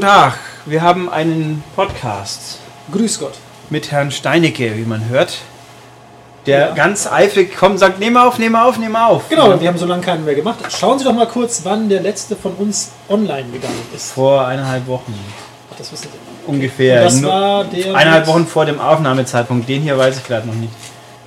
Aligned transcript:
Guten 0.00 0.12
Tag, 0.12 0.38
wir 0.64 0.80
haben 0.80 1.10
einen 1.10 1.62
Podcast 1.76 2.56
Grüß 2.90 3.18
Gott. 3.20 3.34
mit 3.68 3.90
Herrn 3.92 4.10
Steinecke, 4.10 4.74
wie 4.78 4.86
man 4.86 5.10
hört. 5.10 5.36
Der 6.46 6.68
Ja. 6.68 6.70
ganz 6.74 7.06
eifrig 7.06 7.54
kommt 7.54 7.72
und 7.72 7.78
sagt, 7.80 7.98
nehm 8.00 8.16
auf, 8.16 8.38
nehm 8.38 8.56
auf, 8.56 8.78
nehm 8.78 8.96
auf. 8.96 9.28
Genau, 9.28 9.60
wir 9.60 9.68
haben 9.68 9.76
so 9.76 9.84
lange 9.84 10.00
keinen 10.00 10.24
mehr 10.24 10.34
gemacht. 10.34 10.56
Schauen 10.70 10.98
Sie 10.98 11.04
doch 11.04 11.12
mal 11.12 11.26
kurz, 11.28 11.60
wann 11.64 11.90
der 11.90 12.00
letzte 12.00 12.34
von 12.34 12.54
uns 12.54 12.92
online 13.10 13.50
gegangen 13.52 13.78
ist. 13.94 14.12
Vor 14.12 14.46
eineinhalb 14.46 14.86
Wochen 14.86 15.12
Ach, 15.70 15.76
das 15.76 15.92
wissen 15.92 16.08
Sie. 16.10 16.50
ungefähr. 16.50 17.04
Das 17.04 17.16
Nur 17.20 17.30
war 17.30 17.64
der. 17.64 17.94
eineinhalb 17.94 18.26
Wochen 18.26 18.46
vor 18.46 18.64
dem 18.64 18.80
Aufnahmezeitpunkt. 18.80 19.68
Den 19.68 19.82
hier 19.82 19.98
weiß 19.98 20.16
ich 20.16 20.24
gerade 20.26 20.46
noch 20.46 20.54
nicht. 20.54 20.72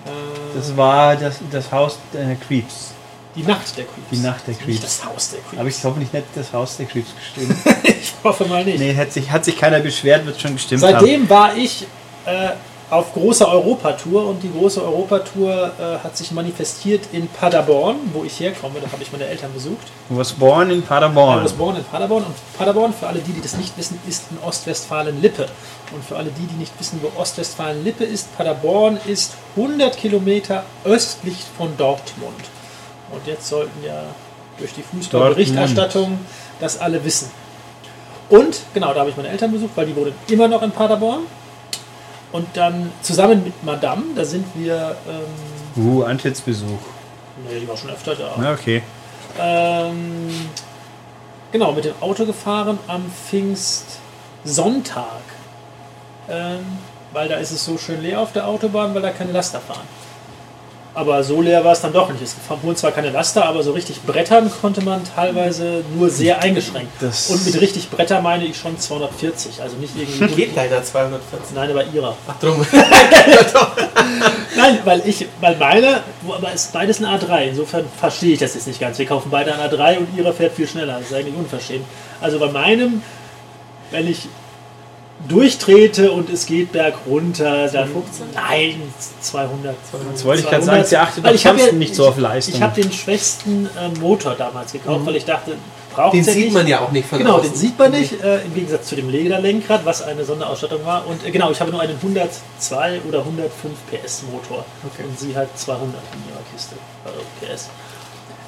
Äh, 0.08 0.10
Das 0.58 0.76
war 0.76 1.16
das, 1.16 1.36
das 1.52 1.72
Haus 1.72 2.00
der 2.12 2.36
Creeps. 2.48 2.93
Die 3.36 3.44
Nacht 3.44 3.78
der 3.78 3.86
Creeps. 3.86 4.10
Die 4.12 4.18
Nacht 4.18 4.42
der 4.48 4.54
Nicht 4.54 4.64
Creeps. 4.64 4.82
das 4.82 5.06
Haus 5.06 5.30
der 5.32 5.40
Creeps. 5.40 5.58
Habe 5.58 5.70
ich 5.70 5.84
hoffentlich 5.84 6.14
nicht 6.14 6.26
das 6.36 6.54
Haus 6.54 6.78
der 6.78 6.86
Creeps 6.86 7.10
geschrieben? 7.16 7.58
ich 7.84 8.14
hoffe 8.24 8.46
mal 8.46 8.64
nicht. 8.64 8.80
nee, 8.80 8.96
hat 8.96 9.12
sich, 9.12 9.32
hat 9.32 9.44
sich 9.46 9.58
keiner 9.58 9.80
beschwert, 9.80 10.26
wird 10.26 10.40
schon 10.40 10.54
gestimmt 10.54 10.84
haben. 10.84 10.92
Seitdem 10.94 11.30
war 11.30 11.56
ich 11.56 11.88
äh, 12.26 12.50
auf 12.90 13.12
großer 13.14 13.48
Europatour 13.52 14.28
und 14.28 14.44
die 14.44 14.52
große 14.52 14.84
Europatour 14.84 15.72
äh, 15.80 16.04
hat 16.04 16.16
sich 16.16 16.32
manifestiert 16.32 17.08
in 17.12 17.28
Paderborn, 17.28 17.96
wo 18.14 18.24
ich 18.24 18.40
herkomme. 18.40 18.76
Da 18.80 18.92
habe 18.92 19.02
ich 19.02 19.12
meine 19.12 19.26
Eltern 19.26 19.52
besucht. 19.52 19.88
Du 20.10 20.18
warst 20.18 20.38
born 20.38 20.70
in 20.70 20.84
Paderborn. 20.84 21.44
was 21.44 21.54
born 21.54 21.76
in 21.76 21.84
Paderborn. 21.84 22.24
Und 22.24 22.36
Paderborn, 22.58 22.94
für 22.94 23.08
alle 23.08 23.20
die, 23.20 23.34
die 23.34 23.42
das 23.42 23.58
nicht 23.58 23.76
wissen, 23.78 24.00
ist 24.08 24.26
in 24.30 24.38
Ostwestfalen-Lippe. 24.48 25.48
Und 25.92 26.06
für 26.06 26.18
alle 26.18 26.30
die, 26.30 26.46
die 26.46 26.56
nicht 26.56 26.74
wissen, 26.80 27.00
wo 27.02 27.20
Ostwestfalen-Lippe 27.20 28.04
ist, 28.04 28.36
Paderborn 28.38 29.00
ist 29.08 29.34
100 29.56 29.98
Kilometer 29.98 30.64
östlich 30.84 31.38
von 31.58 31.76
Dortmund. 31.78 32.36
Und 33.14 33.26
jetzt 33.28 33.48
sollten 33.48 33.84
ja 33.86 34.04
durch 34.58 34.74
die 34.74 34.82
Fußballberichterstattung 34.82 36.20
das 36.60 36.80
alle 36.80 37.04
wissen. 37.06 37.30
Und 38.30 38.62
genau, 38.74 38.94
da 38.94 39.02
habe 39.02 39.10
ich 39.10 39.18
meine 39.18 39.30
Eltern 39.30 39.52
besucht, 39.52 39.72
weil 39.76 39.86
die 39.86 39.96
wohnen 39.96 40.14
immer 40.28 40.48
noch 40.48 40.62
in 40.64 40.72
Paderborn. 40.72 41.22
Und 42.32 42.48
dann 42.56 42.92
zusammen 43.02 43.44
mit 43.44 43.64
Madame, 43.64 44.04
da 44.16 44.26
sind 44.26 44.46
wir, 44.56 44.96
ähm, 45.08 45.26
Uh, 45.76 46.04
Antlitzbesuch. 46.04 46.80
nee, 47.48 47.60
die 47.60 47.68
war 47.68 47.78
schon 47.78 47.90
öfter 47.92 48.16
da. 48.16 48.36
Na, 48.38 48.54
okay. 48.54 48.82
Ähm, 49.40 50.30
genau, 51.52 51.72
mit 51.74 51.86
dem 51.86 51.94
Auto 52.00 52.26
gefahren 52.26 52.80
am 52.88 53.06
Pfingstsonntag. 53.30 55.22
Ähm, 56.30 56.66
weil 57.12 57.28
da 57.28 57.36
ist 57.36 57.52
es 57.52 57.66
so 57.66 57.78
schön 57.78 58.02
leer 58.02 58.20
auf 58.20 58.34
der 58.34 58.48
Autobahn, 58.48 58.96
weil 58.96 59.02
da 59.04 59.12
keine 59.12 59.32
Laster 59.32 59.60
fahren. 59.60 59.88
Aber 60.96 61.24
so 61.24 61.42
leer 61.42 61.66
war 61.66 61.72
es 61.72 61.82
dann 61.82 61.92
doch 61.92 62.12
nicht. 62.12 62.22
Es 62.22 62.36
fuhren 62.48 62.76
zwar 62.76 62.92
keine 62.92 63.10
Laster, 63.10 63.46
aber 63.46 63.64
so 63.64 63.72
richtig 63.72 64.00
brettern 64.04 64.52
konnte 64.62 64.82
man 64.84 65.02
teilweise 65.16 65.84
nur 65.98 66.08
sehr 66.10 66.40
eingeschränkt. 66.44 66.92
Das- 67.02 67.32
Und 67.32 67.44
mit 67.46 67.60
richtig 67.62 67.90
Bretter 67.90 68.22
meine 68.22 68.46
ich 68.46 68.56
schon 68.58 68.78
240, 68.78 69.60
also 69.62 69.76
nicht 69.78 69.94
irgendwie. 69.98 70.28
Geht 70.36 70.56
leider 70.56 70.84
214. 70.84 71.56
Nein, 71.56 71.72
aber 71.72 71.84
ihrer. 71.86 72.16
Ach 72.28 72.40
drum. 72.40 72.64
Nein, 74.56 74.80
weil 74.86 75.02
ich, 75.08 75.26
weil 75.42 75.56
meine, 75.58 76.02
aber 76.28 76.50
es 76.54 76.66
ist 76.66 76.74
beides 76.74 77.00
ein 77.02 77.06
A3. 77.08 77.48
Insofern 77.50 77.86
verstehe 78.00 78.34
ich 78.34 78.40
das 78.40 78.54
jetzt 78.54 78.68
nicht 78.68 78.80
ganz. 78.80 79.00
Wir 79.00 79.08
kaufen 79.08 79.30
beide 79.32 79.54
ein 79.54 79.60
A3 79.70 79.98
und 79.98 80.08
ihrer 80.16 80.32
fährt 80.32 80.54
viel 80.54 80.68
schneller. 80.68 81.00
Das 81.00 81.10
ist 81.10 81.14
eigentlich 81.16 81.36
unverschämt. 81.36 81.86
Also 82.22 82.38
bei 82.40 82.50
meinem, 82.52 83.02
wenn 83.90 84.08
ich 84.08 84.28
durchtrete 85.28 86.12
und 86.12 86.30
es 86.30 86.46
geht 86.46 86.72
berg 86.72 86.96
runter, 87.08 87.68
dann 87.68 87.90
215? 87.90 88.26
nein 88.34 88.82
200. 89.22 89.76
Jetzt 90.12 90.26
wollte 90.26 90.42
ich 90.44 90.50
gerade 90.50 90.64
sagen, 90.64 90.84
sie 90.84 90.98
achtet 90.98 91.24
Weil 91.24 91.34
doch 91.34 91.40
ich 91.56 91.66
ja, 91.66 91.72
nicht 91.72 91.96
so 91.96 92.08
auf 92.08 92.18
Leistung. 92.18 92.56
Ich 92.56 92.62
habe 92.62 92.82
den 92.82 92.92
schwächsten 92.92 93.68
äh, 93.78 94.00
Motor 94.00 94.36
damals 94.36 94.74
gekauft, 94.74 95.06
weil 95.06 95.16
ich 95.16 95.26
dachte, 95.26 95.56
braucht 95.94 96.14
Den 96.14 96.24
sieht 96.24 96.36
nicht. 96.46 96.54
man 96.54 96.68
ja 96.68 96.82
auch 96.82 96.92
nicht 96.92 97.08
von 97.08 97.20
Genau, 97.20 97.38
außen. 97.38 97.52
den 97.52 97.56
sieht 97.58 97.78
man 97.80 97.92
nicht, 97.92 98.22
äh, 98.22 98.42
im 98.44 98.54
Gegensatz 98.54 98.88
zu 98.88 98.96
dem 98.96 99.10
Lederlenkrad, 99.10 99.86
was 99.86 100.02
eine 100.02 100.26
Sonderausstattung 100.26 100.86
war. 100.86 101.08
Und 101.08 101.26
äh, 101.26 101.32
genau, 101.32 101.52
ich 101.52 101.60
habe 101.62 101.72
nur 101.72 101.80
einen 101.82 101.96
102 101.96 103.02
oder 103.08 103.20
105 103.20 103.52
PS 103.92 104.24
Motor. 104.32 104.66
Okay. 104.92 105.04
Und 105.08 105.18
sie 105.20 105.36
hat 105.36 105.58
200 105.58 105.88
in 105.90 106.34
ihrer 106.34 106.42
Kiste. 106.52 106.76
Also 107.06 107.20
PS. 107.56 107.70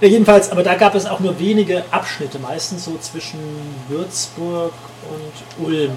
Ja, 0.02 0.10
jedenfalls, 0.10 0.52
aber 0.52 0.62
da 0.64 0.76
gab 0.76 0.94
es 0.96 1.06
auch 1.06 1.22
nur 1.22 1.40
wenige 1.40 1.84
Abschnitte, 1.92 2.38
meistens 2.40 2.84
so 2.84 2.98
zwischen 3.00 3.40
Würzburg 3.88 4.74
und 5.10 5.66
Ulm, 5.66 5.92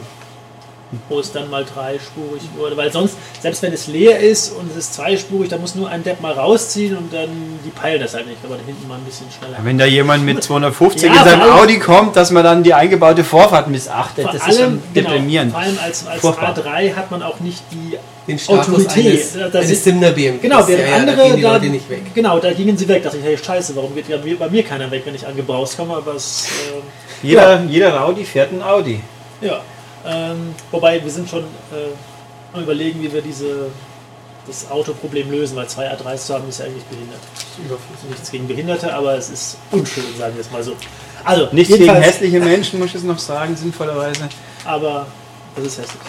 wo 1.09 1.21
es 1.21 1.33
dann 1.33 1.51
mal 1.51 1.65
dreispurig 1.65 2.43
wurde. 2.57 2.77
Weil 2.77 2.91
sonst, 2.93 3.17
selbst 3.41 3.63
wenn 3.63 3.73
es 3.73 3.87
leer 3.89 4.19
ist 4.21 4.53
und 4.53 4.71
es 4.71 4.77
ist 4.77 4.95
zweispurig, 4.95 5.49
da 5.51 5.59
muss 5.59 5.75
nur 5.75 5.89
ein 5.89 6.03
Depp 6.03 6.21
mal 6.21 6.33
rausziehen 6.33 6.97
und 6.97 7.13
dann, 7.13 7.29
die 7.65 7.71
peilen 7.71 8.01
das 8.01 8.15
halt 8.15 8.27
nicht, 8.27 8.39
aber 8.45 8.57
da 8.57 8.63
hinten 8.65 8.89
mal 8.89 8.95
ein 8.97 9.05
bisschen 9.05 9.27
schneller. 9.37 9.59
Wenn 9.63 9.77
da 9.79 9.85
jemand 9.85 10.25
mit 10.25 10.43
250 10.43 11.03
Ja, 11.11 11.19
in 11.19 11.25
seinem 11.29 11.43
allem- 11.43 11.53
Audi 11.53 11.79
kommt, 11.79 12.17
dass 12.17 12.31
man 12.31 12.43
dann 12.45 12.63
die 12.63 12.73
eingebaute 12.75 13.25
Vorfahrt 13.25 13.69
missachtet, 13.69 14.27
das 14.27 14.35
ist 14.49 14.57
schon 14.57 14.65
allem, 14.65 14.83
genau, 14.95 15.11
deprimierend. 15.11 15.53
vor 15.53 15.61
allem 15.61 15.79
als, 15.85 16.07
als 16.07 16.21
Furchtbar. 16.21 16.55
A3 16.57 16.95
hat 16.95 17.11
man 17.11 17.23
auch 17.23 17.41
nicht 17.41 17.63
die 17.71 17.99
Den 18.27 18.39
Status 18.39 18.69
Autorität. 18.87 19.07
eines, 19.07 19.33
Das 19.35 19.55
eines 19.55 19.71
ist- 19.71 19.85
Simner 19.85 20.11
BMW. 20.11 20.39
Genau, 20.41 20.61
ja, 20.61 20.69
während 20.69 20.83
ja, 20.87 20.91
da 20.91 20.97
andere 21.01 21.27
gehen 21.29 21.37
die 21.37 21.43
da, 21.43 21.59
nicht 21.59 21.91
weg. 21.91 22.03
Genau, 22.15 22.39
da 22.39 22.53
gingen 22.53 22.77
sie 22.77 22.89
weg. 22.89 23.03
Da 23.03 23.09
dachte 23.11 23.19
ich, 23.19 23.25
hey, 23.25 23.39
scheiße, 23.39 23.75
warum 23.77 23.95
geht 23.95 24.09
ja 24.09 24.17
bei 24.39 24.49
mir 24.49 24.63
keiner 24.63 24.91
weg, 24.91 25.03
wenn 25.05 25.15
ich 25.15 25.27
an 25.27 25.37
Gebrauchs 25.37 25.77
komme? 25.77 25.95
Aber 25.97 26.15
es, 26.15 26.47
ähm, 26.75 26.83
Jeder, 27.23 27.63
jeder 27.65 28.05
Audi 28.05 28.25
fährt 28.25 28.53
ein 28.53 28.63
Audi. 28.63 29.01
ja. 29.43 29.61
Ähm, 30.09 30.55
wobei 30.71 31.03
wir 31.03 31.11
sind 31.11 31.29
schon 31.29 31.43
äh, 31.43 32.55
am 32.55 32.63
überlegen, 32.63 33.03
wie 33.03 33.13
wir 33.13 33.21
diese 33.23 33.71
das 34.47 34.71
Autoproblem 34.71 35.31
lösen, 35.31 35.57
weil 35.57 35.67
zwei 35.69 35.93
A3s 35.93 36.27
zu 36.27 36.35
haben 36.35 36.49
ist 36.49 36.59
ja 36.59 36.65
eigentlich 36.65 36.85
behindert. 36.85 37.21
Nichts 38.09 38.31
gegen 38.31 38.49
Behinderte, 38.49 38.95
aber 38.95 39.15
es 39.15 39.29
ist 39.29 39.59
unschön, 39.71 40.05
sagen 40.19 40.35
wir 40.35 40.41
es 40.41 40.51
mal 40.51 40.63
so. 40.63 40.73
Also, 41.23 41.49
Nichts 41.53 41.77
gegen 41.77 41.95
hässliche 41.95 42.41
Menschen, 42.41 42.79
muss 42.79 42.89
ich 42.89 42.95
es 42.95 43.03
noch 43.03 43.19
sagen, 43.19 43.55
sinnvollerweise. 43.55 44.29
aber 44.65 45.07
das 45.55 45.67
ist 45.67 45.79
hässlich. 45.79 46.01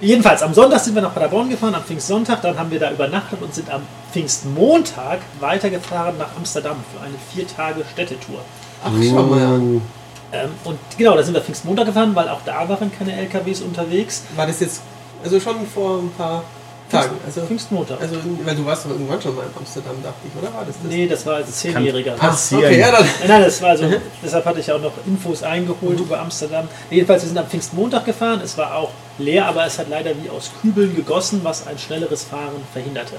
Jedenfalls, 0.00 0.42
am 0.42 0.54
Sonntag 0.54 0.80
sind 0.80 0.94
wir 0.94 1.02
nach 1.02 1.12
Paderborn 1.12 1.50
gefahren, 1.50 1.74
am 1.74 1.84
Pfingstsonntag, 1.84 2.40
dann 2.40 2.58
haben 2.58 2.70
wir 2.70 2.80
da 2.80 2.90
übernachtet 2.90 3.42
und 3.42 3.54
sind 3.54 3.68
am 3.68 3.82
Pfingstmontag 4.12 5.20
weitergefahren 5.40 6.16
nach 6.16 6.34
Amsterdam 6.38 6.76
für 6.94 7.02
eine 7.02 7.16
vier 7.30 7.46
Tage 7.46 7.84
Städtetour. 7.92 8.40
Ach, 8.82 8.90
schau 9.02 9.22
mal 9.24 9.42
an. 9.42 9.82
Ähm, 10.32 10.50
und 10.64 10.78
genau, 10.96 11.16
da 11.16 11.22
sind 11.22 11.34
wir 11.34 11.40
Pfingstmontag 11.40 11.86
gefahren, 11.86 12.14
weil 12.14 12.28
auch 12.28 12.40
da 12.44 12.68
waren 12.68 12.90
keine 12.96 13.12
LKWs 13.16 13.62
unterwegs. 13.62 14.22
War 14.36 14.46
das 14.46 14.60
jetzt, 14.60 14.82
also 15.24 15.40
schon 15.40 15.66
vor 15.66 15.98
ein 15.98 16.10
paar 16.16 16.44
Tagen? 16.90 17.16
Also, 17.24 17.42
Pfingstmontag. 17.42 18.00
also, 18.00 18.16
weil 18.44 18.54
du 18.54 18.66
warst 18.66 18.84
doch 18.84 18.90
irgendwann 18.90 19.20
schon 19.20 19.34
mal 19.34 19.42
in 19.42 19.56
Amsterdam, 19.56 19.94
dachte 20.02 20.16
ich, 20.26 20.42
oder 20.42 20.54
war 20.54 20.64
das 20.64 20.76
das? 20.82 20.90
nee, 20.90 21.06
das 21.06 21.26
war 21.26 21.36
als 21.36 21.52
Zehnjähriger. 21.56 22.12
Passieren. 22.12 22.64
okay, 22.64 22.80
ja, 22.80 22.90
dann. 22.90 23.06
Nein, 23.26 23.42
das 23.42 23.62
war 23.62 23.76
so. 23.76 23.84
Deshalb 24.22 24.44
hatte 24.44 24.60
ich 24.60 24.70
auch 24.70 24.80
noch 24.80 24.92
Infos 25.06 25.42
eingeholt 25.42 26.00
über 26.00 26.20
Amsterdam. 26.20 26.68
Jedenfalls, 26.90 27.22
wir 27.22 27.28
sind 27.28 27.38
am 27.38 27.46
Pfingstmontag 27.46 28.04
gefahren. 28.04 28.40
Es 28.42 28.56
war 28.58 28.74
auch 28.74 28.90
leer, 29.18 29.46
aber 29.46 29.64
es 29.66 29.78
hat 29.78 29.88
leider 29.88 30.10
wie 30.22 30.30
aus 30.30 30.50
Kübeln 30.60 30.94
gegossen, 30.94 31.40
was 31.42 31.66
ein 31.66 31.78
schnelleres 31.78 32.24
Fahren 32.24 32.62
verhinderte. 32.72 33.16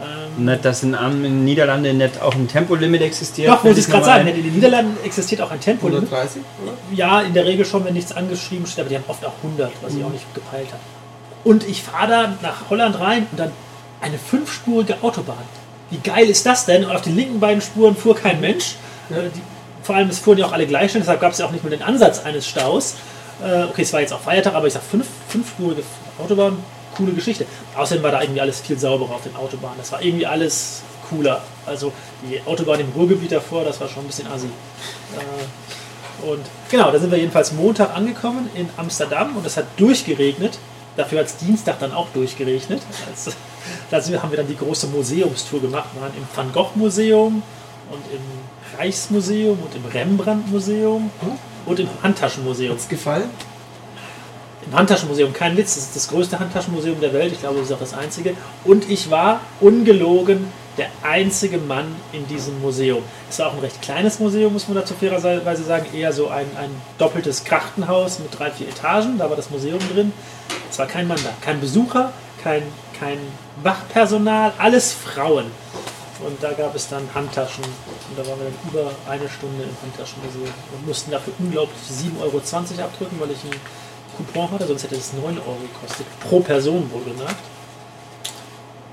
Ähm, 0.00 0.44
Nicht, 0.44 0.64
dass 0.64 0.82
in, 0.82 0.92
den 0.92 1.44
Niederlanden 1.44 1.98
nicht 1.98 2.20
auch 2.22 2.34
ein 2.34 2.48
Tempolimit 2.48 3.02
existiert. 3.02 3.50
doch, 3.50 3.62
wollte 3.64 3.80
ich 3.80 3.86
gerade 3.86 4.04
sagen, 4.04 4.26
in 4.26 4.42
den 4.42 4.54
Niederlanden 4.54 4.96
existiert 5.04 5.42
auch 5.42 5.50
ein 5.50 5.60
Tempolimit. 5.60 6.04
130, 6.10 6.42
oder? 6.62 6.72
Ja, 6.92 7.20
in 7.20 7.34
der 7.34 7.44
Regel 7.44 7.64
schon, 7.64 7.84
wenn 7.84 7.94
nichts 7.94 8.12
angeschrieben 8.12 8.66
steht, 8.66 8.80
aber 8.80 8.88
die 8.88 8.96
haben 8.96 9.04
oft 9.08 9.24
auch 9.24 9.34
100, 9.42 9.70
was 9.82 9.94
ich 9.94 10.04
auch 10.04 10.10
nicht 10.10 10.32
gepeilt 10.34 10.68
habe. 10.68 10.82
Und 11.44 11.68
ich 11.68 11.82
fahre 11.82 12.08
da 12.08 12.34
nach 12.42 12.70
Holland 12.70 12.98
rein 12.98 13.26
und 13.30 13.38
dann 13.38 13.52
eine 14.00 14.18
fünfspurige 14.18 14.96
Autobahn. 15.02 15.36
Wie 15.90 15.98
geil 15.98 16.28
ist 16.30 16.46
das 16.46 16.66
denn? 16.66 16.84
Und 16.84 16.94
auf 16.94 17.02
den 17.02 17.16
linken 17.16 17.40
beiden 17.40 17.60
Spuren 17.60 17.96
fuhr 17.96 18.14
kein 18.16 18.40
Mensch. 18.40 18.76
Äh, 19.10 19.28
Die, 19.34 19.42
vor 19.82 19.96
allem, 19.96 20.08
es 20.08 20.18
fuhren 20.18 20.38
ja 20.38 20.46
auch 20.46 20.52
alle 20.52 20.66
gleich 20.66 20.90
schnell, 20.90 21.02
deshalb 21.02 21.20
gab 21.20 21.32
es 21.32 21.38
ja 21.38 21.46
auch 21.46 21.50
nicht 21.50 21.64
mal 21.64 21.70
den 21.70 21.82
Ansatz 21.82 22.24
eines 22.24 22.46
Staus. 22.46 22.94
Äh, 23.42 23.64
okay, 23.64 23.82
es 23.82 23.92
war 23.92 24.00
jetzt 24.00 24.12
auch 24.12 24.20
Feiertag, 24.20 24.54
aber 24.54 24.66
ich 24.66 24.74
sag 24.74 24.82
fünf, 24.82 25.06
fünfspurige 25.28 25.82
Autobahn, 26.18 26.58
coole 27.00 27.12
Geschichte. 27.12 27.46
Außerdem 27.76 28.02
war 28.02 28.12
da 28.12 28.20
irgendwie 28.22 28.40
alles 28.40 28.60
viel 28.60 28.78
sauberer 28.78 29.14
auf 29.14 29.22
den 29.22 29.34
Autobahnen. 29.36 29.78
Das 29.78 29.90
war 29.92 30.02
irgendwie 30.02 30.26
alles 30.26 30.82
cooler. 31.08 31.42
Also 31.66 31.92
die 32.28 32.40
Autobahn 32.46 32.80
im 32.80 32.90
Ruhrgebiet 32.94 33.32
davor, 33.32 33.64
das 33.64 33.80
war 33.80 33.88
schon 33.88 34.04
ein 34.04 34.06
bisschen 34.06 34.28
assi. 34.28 34.46
Äh, 34.46 36.26
und 36.26 36.44
genau, 36.70 36.90
da 36.90 36.98
sind 36.98 37.10
wir 37.10 37.18
jedenfalls 37.18 37.52
Montag 37.52 37.96
angekommen 37.96 38.50
in 38.54 38.68
Amsterdam 38.76 39.36
und 39.36 39.46
es 39.46 39.56
hat 39.56 39.66
durchgeregnet. 39.78 40.58
Dafür 40.96 41.20
hat 41.20 41.26
es 41.26 41.36
Dienstag 41.36 41.78
dann 41.80 41.92
auch 41.92 42.08
durchgeregnet. 42.12 42.82
Also, 43.10 43.32
da 43.90 44.22
haben 44.22 44.30
wir 44.30 44.36
dann 44.36 44.48
die 44.48 44.56
große 44.56 44.88
Museumstour 44.88 45.60
gemacht. 45.60 45.88
Wir 45.94 46.02
waren 46.02 46.12
im 46.16 46.24
Van 46.34 46.52
Gogh 46.52 46.72
Museum 46.74 47.42
und 47.90 48.02
im 48.12 48.78
Reichsmuseum 48.78 49.58
und 49.58 49.74
im 49.74 49.84
Rembrandt 49.86 50.50
Museum 50.50 51.10
und 51.66 51.80
im 51.80 51.88
Handtaschenmuseum. 52.02 52.74
Hat's 52.74 52.88
gefallen? 52.88 53.30
Im 54.66 54.76
Handtaschenmuseum, 54.76 55.32
kein 55.32 55.56
Witz, 55.56 55.74
das 55.74 55.84
ist 55.84 55.96
das 55.96 56.08
größte 56.08 56.38
Handtaschenmuseum 56.38 57.00
der 57.00 57.12
Welt. 57.12 57.32
Ich 57.32 57.40
glaube, 57.40 57.58
das 57.58 57.68
ist 57.68 57.72
auch 57.72 57.80
das 57.80 57.94
einzige. 57.94 58.34
Und 58.64 58.90
ich 58.90 59.10
war 59.10 59.40
ungelogen 59.60 60.52
der 60.76 60.88
einzige 61.02 61.58
Mann 61.58 61.94
in 62.12 62.26
diesem 62.28 62.60
Museum. 62.60 63.02
Es 63.28 63.38
war 63.38 63.48
auch 63.48 63.54
ein 63.54 63.60
recht 63.60 63.80
kleines 63.82 64.18
Museum, 64.18 64.52
muss 64.52 64.68
man 64.68 64.76
dazu 64.76 64.94
fairerweise 64.94 65.64
sagen. 65.64 65.86
Eher 65.94 66.12
so 66.12 66.28
ein, 66.28 66.46
ein 66.56 66.70
doppeltes 66.98 67.44
Krachtenhaus 67.44 68.18
mit 68.18 68.38
drei, 68.38 68.50
vier 68.50 68.68
Etagen. 68.68 69.18
Da 69.18 69.28
war 69.28 69.36
das 69.36 69.50
Museum 69.50 69.78
drin. 69.94 70.12
Es 70.70 70.78
war 70.78 70.86
kein 70.86 71.08
Mann 71.08 71.18
da. 71.24 71.30
Kein 71.40 71.60
Besucher, 71.60 72.12
kein, 72.42 72.62
kein 72.98 73.18
Wachpersonal, 73.62 74.52
alles 74.58 74.92
Frauen. 74.92 75.46
Und 76.24 76.42
da 76.42 76.52
gab 76.52 76.74
es 76.74 76.88
dann 76.88 77.08
Handtaschen 77.14 77.64
und 77.64 78.18
da 78.18 78.26
waren 78.26 78.38
wir 78.38 78.46
dann 78.50 78.70
über 78.70 78.90
eine 79.08 79.26
Stunde 79.28 79.64
im 79.64 79.76
Handtaschenmuseum 79.82 80.52
und 80.74 80.86
mussten 80.86 81.10
dafür 81.10 81.32
unglaublich 81.38 81.78
7,20 81.90 82.20
Euro 82.20 82.38
abdrücken, 82.84 83.18
weil 83.20 83.30
ich 83.30 83.42
einen 83.42 83.60
Coupon 84.26 84.50
hatte, 84.52 84.66
sonst 84.66 84.84
hätte 84.84 84.96
es 84.96 85.12
9 85.12 85.24
Euro 85.38 85.56
gekostet. 85.72 86.06
Pro 86.20 86.40
Person 86.40 86.90
wohlgemerkt. 86.92 87.36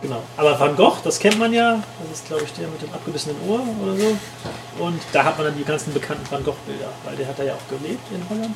Genau. 0.01 0.21
Aber 0.37 0.59
Van 0.59 0.75
Gogh, 0.75 0.97
das 1.03 1.19
kennt 1.19 1.39
man 1.39 1.51
ja, 1.53 1.81
das 2.01 2.19
ist 2.19 2.27
glaube 2.27 2.43
ich 2.43 2.53
der 2.53 2.67
mit 2.67 2.81
dem 2.81 2.93
abgebissenen 2.93 3.35
Ohr 3.47 3.61
oder 3.83 3.95
so. 3.97 4.17
Und 4.79 5.01
da 5.11 5.23
hat 5.23 5.37
man 5.37 5.47
dann 5.47 5.57
die 5.57 5.63
ganzen 5.63 5.93
bekannten 5.93 6.29
Van 6.29 6.43
Gogh-Bilder, 6.43 6.89
weil 7.03 7.15
der 7.15 7.27
hat 7.27 7.39
da 7.39 7.43
ja 7.43 7.53
auch 7.53 7.67
gelebt 7.69 8.11
in 8.11 8.23
Holland. 8.29 8.55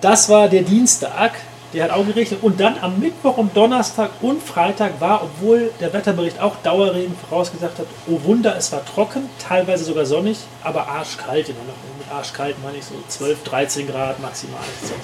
Das 0.00 0.28
war 0.28 0.48
der 0.48 0.62
Dienstag, 0.62 1.32
der 1.72 1.84
hat 1.84 1.90
auch 1.90 2.06
gerechnet. 2.06 2.42
Und 2.42 2.60
dann 2.60 2.76
am 2.80 2.98
Mittwoch 3.00 3.38
und 3.38 3.56
Donnerstag 3.56 4.10
und 4.20 4.42
Freitag 4.42 5.00
war, 5.00 5.22
obwohl 5.22 5.70
der 5.80 5.92
Wetterbericht 5.92 6.40
auch 6.40 6.56
Dauerregen 6.62 7.14
vorausgesagt 7.28 7.78
hat, 7.78 7.86
oh 8.08 8.20
Wunder, 8.24 8.56
es 8.56 8.72
war 8.72 8.84
trocken, 8.84 9.28
teilweise 9.38 9.84
sogar 9.84 10.06
sonnig, 10.06 10.38
aber 10.62 10.88
arschkalt 10.88 11.48
immer 11.48 11.60
noch. 11.60 11.74
Mit 11.98 12.12
arschkalt 12.12 12.56
meine 12.62 12.78
ich 12.78 12.84
so 12.84 12.94
12, 13.08 13.42
13 13.44 13.86
Grad 13.86 14.20
maximal. 14.20 14.60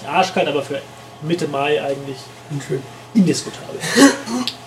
Arschkalt, 0.07 0.49
aber 0.49 0.63
für 0.63 0.81
Mitte 1.23 1.49
Mai 1.49 1.83
eigentlich 1.83 2.19
Schön. 2.67 2.83
indiskutabel. 3.15 3.81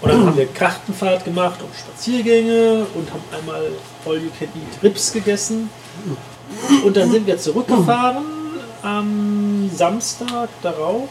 Und 0.02 0.12
dann 0.12 0.26
haben 0.26 0.38
wir 0.38 0.48
Krachtenfahrt 0.48 1.24
gemacht 1.24 1.62
und 1.62 1.70
Spaziergänge 1.78 2.86
und 2.96 3.12
haben 3.12 3.24
einmal 3.38 3.64
All 4.06 4.18
You 4.18 4.30
Can 4.38 4.48
Eat 4.48 4.84
Rips 4.84 5.14
gegessen. 5.14 5.70
Und 6.84 6.98
dann 6.98 7.12
sind 7.12 7.28
wir 7.28 7.38
zurückgefahren 7.38 8.26
am 8.82 9.70
Samstag 9.74 10.50
darauf 10.64 11.08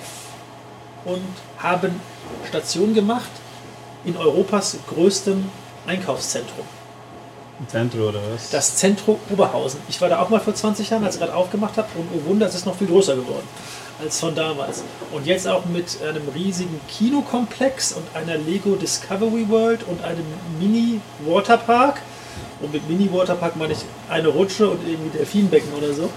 und 1.05 1.23
haben 1.59 2.01
Station 2.49 2.95
gemacht 2.95 3.31
in 4.05 4.17
Europas 4.17 4.77
größtem 4.89 5.45
Einkaufszentrum. 5.87 6.65
Zentro 7.67 8.09
oder 8.09 8.21
was? 8.33 8.49
Das 8.51 8.77
Zentrum 8.77 9.17
Oberhausen. 9.29 9.81
Ich 9.89 10.01
war 10.01 10.09
da 10.09 10.21
auch 10.21 10.31
mal 10.31 10.41
vor 10.41 10.55
20 10.55 10.89
Jahren, 10.89 11.05
als 11.05 11.17
ich 11.17 11.21
gerade 11.21 11.35
aufgemacht 11.35 11.77
habe 11.77 11.89
und 11.97 12.09
oh 12.15 12.29
Wunder, 12.29 12.47
es 12.47 12.55
ist 12.55 12.65
noch 12.65 12.77
viel 12.77 12.87
größer 12.87 13.17
geworden 13.17 13.47
als 14.01 14.19
von 14.19 14.35
damals. 14.35 14.83
Und 15.13 15.27
jetzt 15.27 15.47
auch 15.47 15.65
mit 15.67 15.99
einem 16.03 16.29
riesigen 16.35 16.81
Kinokomplex 16.89 17.93
und 17.93 18.05
einer 18.15 18.37
Lego 18.37 18.77
Discovery 18.77 19.49
World 19.49 19.83
und 19.87 20.03
einem 20.03 20.25
Mini 20.59 21.01
Waterpark. 21.27 22.01
Und 22.61 22.73
mit 22.73 22.89
Mini 22.89 23.13
Waterpark 23.13 23.57
meine 23.57 23.73
ich 23.73 23.81
eine 24.09 24.29
Rutsche 24.29 24.69
und 24.69 24.87
irgendwie 24.87 25.19
Delfinbecken 25.19 25.73
oder 25.75 25.93
so. 25.93 26.11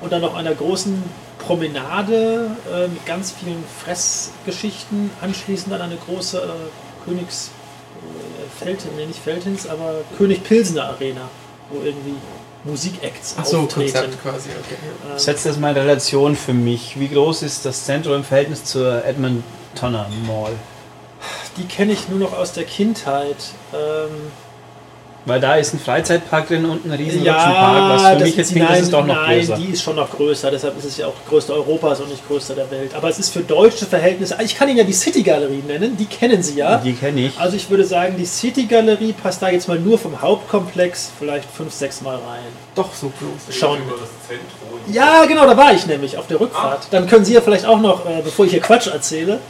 Und 0.00 0.12
dann 0.12 0.20
noch 0.20 0.34
einer 0.34 0.54
großen 0.54 1.02
Promenade 1.38 2.50
äh, 2.72 2.88
mit 2.88 3.04
ganz 3.06 3.32
vielen 3.32 3.64
Fressgeschichten. 3.84 5.10
Anschließend 5.20 5.72
dann 5.72 5.80
eine 5.80 5.96
große 5.96 6.38
äh, 6.38 7.08
Königs 7.08 7.50
äh, 7.96 8.64
Felten, 8.64 8.90
nee, 8.96 9.06
nicht 9.06 9.20
Feltins, 9.22 9.66
aber 9.66 10.00
König 10.18 10.42
Pilsener 10.44 10.84
Arena, 10.88 11.28
wo 11.70 11.80
irgendwie 11.82 12.16
Musikacts 12.64 13.36
Ach 13.38 13.44
so, 13.44 13.60
auftreten. 13.60 13.92
Konzept 13.92 14.22
quasi, 14.22 14.48
okay. 14.50 14.76
Ähm, 15.10 15.18
Setz 15.18 15.44
das 15.44 15.56
mal 15.58 15.70
in 15.70 15.76
Relation 15.76 16.36
für 16.36 16.52
mich. 16.52 16.98
Wie 16.98 17.08
groß 17.08 17.42
ist 17.42 17.64
das 17.64 17.84
Zentrum 17.84 18.14
im 18.16 18.24
Verhältnis 18.24 18.64
zur 18.64 19.04
Edmontoner 19.04 20.08
Mall? 20.26 20.52
Die 21.56 21.64
kenne 21.64 21.92
ich 21.92 22.08
nur 22.08 22.18
noch 22.18 22.32
aus 22.32 22.52
der 22.52 22.64
Kindheit. 22.64 23.36
Ähm, 23.72 24.32
Weil 25.26 25.40
da 25.40 25.56
ist 25.56 25.74
ein 25.74 25.80
Freizeitpark 25.80 26.46
drin 26.46 26.64
und 26.66 26.84
ein 26.86 26.92
riesen 26.92 27.18
Rutschenpark, 27.18 27.90
was 27.94 28.02
für 28.02 28.12
das 28.12 28.20
mich 28.22 28.36
jetzt 28.36 28.46
ist- 28.46 28.52
klingt, 28.52 28.70
das 28.70 28.80
ist 28.80 28.92
doch 28.92 29.04
noch 29.04 29.14
nein, 29.16 29.38
größer. 29.40 29.56
die 29.56 29.64
ist 29.72 29.82
schon 29.82 29.96
noch 29.96 30.08
größer, 30.10 30.50
deshalb 30.52 30.78
ist 30.78 30.84
es 30.84 30.96
ja 30.98 31.06
auch 31.08 31.14
größte 31.28 31.52
Europas 31.52 32.00
und 32.00 32.10
nicht 32.10 32.26
größter 32.28 32.54
der 32.54 32.70
Welt. 32.70 32.94
Aber 32.94 33.08
es 33.08 33.18
ist 33.18 33.30
für 33.30 33.40
deutsche 33.40 33.86
Verhältnisse, 33.86 34.36
ich 34.44 34.56
kann 34.56 34.68
Ihnen 34.68 34.78
ja 34.78 34.84
die 34.84 34.92
City 34.92 35.24
Galerie 35.24 35.64
nennen, 35.66 35.96
die 35.96 36.04
kennen 36.06 36.42
Sie 36.44 36.54
ja. 36.54 36.76
Die 36.78 36.92
kenne 36.92 37.22
ich. 37.22 37.38
Also 37.40 37.56
ich 37.56 37.68
würde 37.68 37.84
sagen, 37.84 38.14
die 38.16 38.24
City 38.24 38.66
Galerie 38.66 39.12
passt 39.14 39.42
da 39.42 39.48
jetzt 39.50 39.66
mal 39.66 39.78
nur 39.80 39.98
vom 39.98 40.22
Hauptkomplex 40.22 41.10
vielleicht 41.18 41.48
fünf, 41.50 41.72
sechs 41.74 42.00
Mal 42.02 42.14
rein. 42.14 42.44
Doch 42.76 42.94
so 42.94 43.08
groß. 43.18 43.52
Schon. 43.56 43.78
Über 43.78 43.96
das 44.00 44.10
Zentrum. 44.28 44.78
Ja, 44.92 45.24
genau, 45.24 45.44
da 45.44 45.56
war 45.56 45.72
ich 45.74 45.86
nämlich 45.88 46.16
auf 46.18 46.28
der 46.28 46.38
Rückfahrt. 46.38 46.86
Dann 46.92 47.08
können 47.08 47.24
Sie 47.24 47.34
ja 47.34 47.40
vielleicht 47.40 47.66
auch 47.66 47.80
noch, 47.80 48.06
äh, 48.06 48.22
bevor 48.22 48.44
ich 48.44 48.52
hier 48.52 48.60
Quatsch 48.60 48.86
erzähle, 48.86 49.40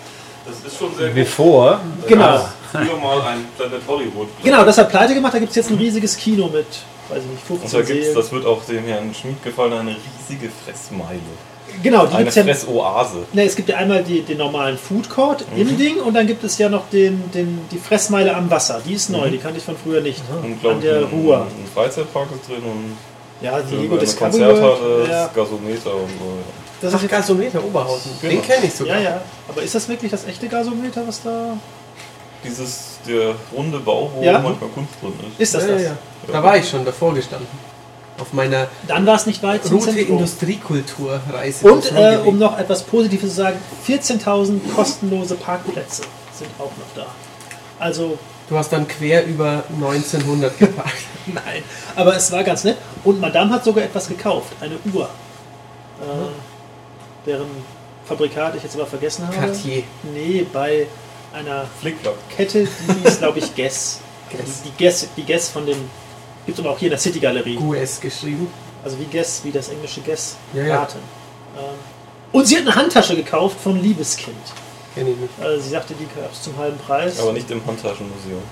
Das 0.47 0.73
ist 0.73 0.79
schon 0.79 0.95
sehr 0.97 1.09
gut. 1.09 1.17
Bevor. 1.17 1.81
Genau. 2.07 2.49
Früher 2.77 2.97
mal 2.99 3.21
ein 3.23 3.45
Planet 3.57 3.81
Hollywood. 3.89 4.29
genau, 4.43 4.65
das 4.65 4.79
hat 4.79 4.89
pleite 4.91 5.15
gemacht, 5.15 5.35
da 5.35 5.39
gibt 5.39 5.51
es 5.51 5.57
jetzt 5.57 5.71
ein 5.71 5.77
riesiges 5.79 6.17
Kino 6.17 6.47
mit, 6.47 6.67
weiß 7.09 7.23
ich 7.23 7.31
nicht, 7.31 7.51
Und 7.51 7.61
15 7.61 7.81
da 7.81 7.87
gibt's, 7.87 8.15
das 8.15 8.33
wird 8.33 8.47
auch 8.47 8.65
dem 8.65 8.85
Herrn 8.85 9.15
Schmid 9.15 9.43
gefallen, 9.43 9.73
eine 9.73 9.97
riesige 9.97 10.51
Fressmeile. 10.65 11.21
Genau, 11.83 12.07
die 12.07 12.15
Eine 12.15 12.25
gibt's 12.25 12.37
ja, 12.37 12.45
Fressoase. 12.45 13.19
Ne, 13.35 13.45
es 13.45 13.55
gibt 13.55 13.69
ja 13.69 13.77
einmal 13.77 14.03
die, 14.03 14.23
den 14.23 14.39
normalen 14.39 14.79
Food 14.79 15.11
Court 15.11 15.45
Mhm. 15.55 15.61
im 15.61 15.77
Ding 15.77 15.97
und 16.01 16.15
dann 16.15 16.27
gibt 16.27 16.43
es 16.43 16.57
ja 16.57 16.69
noch 16.71 16.89
den, 16.91 17.31
den, 17.33 17.61
die 17.71 17.79
Fressmeile 17.79 18.35
am 18.35 18.51
Wasser. 18.51 18.81
Die 18.87 18.95
ist 18.95 19.11
Mhm. 19.11 19.17
neu, 19.17 19.31
die 19.31 19.37
kannte 19.39 19.59
ich 19.59 19.65
von 19.65 19.77
früher 19.77 20.01
nicht. 20.01 20.23
Und 20.31 20.45
An 20.45 20.59
glaub, 20.61 20.81
der 20.81 20.99
ein, 20.99 21.05
Ruhr. 21.05 21.43
ein 21.43 21.67
Freizeitpark 21.75 22.29
ist 22.35 22.49
drin 22.49 22.63
und 22.65 22.97
Ja, 23.43 23.61
die 23.61 23.77
Lego 23.77 23.99
Discovery 23.99 24.31
Konzerthalle. 24.31 25.07
Ja, 25.11 25.27
Gasometer 25.35 25.95
und 25.95 26.09
so. 26.19 26.33
das 26.81 26.93
Ach, 26.93 26.97
ist 26.97 27.03
jetzt, 27.03 27.11
Gasometer 27.11 27.63
Oberhausen. 27.63 28.13
Den 28.23 28.31
Genau. 28.31 28.43
kenne 28.43 28.67
ich 28.67 28.73
sogar. 28.73 28.97
ja, 28.97 29.03
ja. 29.03 29.21
Aber 29.49 29.61
ist 29.63 29.75
das 29.75 29.87
wirklich 29.91 30.11
das 30.11 30.25
echte 30.27 30.49
Gasometer, 30.49 31.07
was 31.07 31.23
da. 31.23 31.59
Dieses, 32.47 32.99
der 33.07 33.35
runde 33.55 33.79
Bau, 33.81 34.11
wo 34.15 34.23
Ja. 34.23 34.39
manchmal 34.39 34.71
Kunst 34.71 34.93
drin 35.03 35.13
ist. 35.33 35.41
Ist 35.41 35.55
das 35.55 35.63
ja, 35.67 35.73
das? 35.73 35.83
ja, 35.83 35.89
ja. 35.91 35.97
Da 36.33 36.43
war 36.43 36.57
ich 36.57 36.69
schon 36.69 36.85
davor 36.85 37.15
gestanden. 37.15 37.49
Auf 38.19 38.33
meiner 38.33 38.69
Dann 38.89 39.05
war 39.05 39.17
es 39.17 39.27
nicht 39.27 39.43
weit 39.43 39.65
zum 39.65 39.77
Route 39.79 39.93
Zentrum. 39.95 40.19
Industriekulturreise. 40.19 41.71
Und 41.71 41.93
äh, 41.93 42.19
um 42.25 42.39
noch 42.39 42.59
etwas 42.59 42.83
Positives 42.83 43.31
zu 43.31 43.37
sagen, 43.37 43.59
14.000 43.87 44.61
kostenlose 44.75 45.35
Parkplätze 45.35 46.03
sind 46.35 46.49
auch 46.59 46.65
noch 46.65 46.95
da. 46.95 47.07
Also 47.79 48.19
Du 48.49 48.57
hast 48.57 48.73
dann 48.73 48.87
quer 48.87 49.27
über 49.27 49.65
1900 49.75 50.57
geparkt. 50.59 50.93
Nein, 51.27 51.63
aber 51.97 52.17
es 52.17 52.31
war 52.31 52.45
ganz 52.45 52.63
nett. 52.65 52.77
Und 53.05 53.21
Madame 53.21 53.51
hat 53.53 53.65
sogar 53.65 53.85
etwas 53.85 54.09
gekauft, 54.09 54.53
eine 54.61 54.77
Uhr. 54.95 55.05
Äh, 56.01 57.27
deren 57.27 57.49
Fabrikat 58.07 58.55
ich 58.55 58.63
jetzt 58.63 58.77
aber 58.77 58.87
vergessen 58.87 59.27
habe. 59.27 59.37
Cartier. 59.37 59.83
Nee, 60.15 60.47
bei 60.53 60.87
einer 61.37 61.67
Flickflack. 61.81 62.15
Kette, 62.35 62.65
die 62.65 63.05
hieß, 63.05 63.19
glaube 63.19 63.39
ich, 63.39 63.55
Guess. 63.55 64.01
Guess. 64.31 64.63
Die, 64.63 64.71
die 64.71 64.85
Guess. 64.85 65.09
Die 65.17 65.25
Guess 65.25 65.49
von 65.51 65.67
dem. 65.67 65.79
Gibt 66.47 66.59
es 66.59 66.65
aber 66.65 66.75
auch 66.75 66.79
hier 66.79 66.87
in 66.87 66.91
der 66.91 66.99
City 66.99 67.21
Galerie. 67.21 67.57
QS 67.57 68.01
geschrieben. 68.01 68.49
Also 68.85 68.99
wie 68.99 69.05
Guess, 69.05 69.43
wie 69.45 69.51
das 69.51 69.69
englische 69.69 70.01
Guess. 70.01 70.37
Ja, 70.55 70.65
ja. 70.65 70.79
Raten. 70.81 70.99
Ähm, 71.59 71.65
und 72.33 72.47
sie 72.47 72.57
hat 72.57 72.63
eine 72.63 72.75
Handtasche 72.75 73.17
gekauft 73.17 73.57
von 73.61 73.81
Liebeskind. 73.81 74.37
Kenn 74.95 75.09
ich 75.09 75.17
nicht. 75.17 75.33
Also 75.41 75.63
sie 75.63 75.71
sagte, 75.71 75.95
die 75.95 76.07
gab 76.19 76.33
es 76.33 76.43
zum 76.43 76.57
halben 76.57 76.79
Preis. 76.79 77.21
Aber 77.21 77.33
nicht 77.33 77.51
im 77.51 77.65
Handtaschenmuseum. 77.67 78.43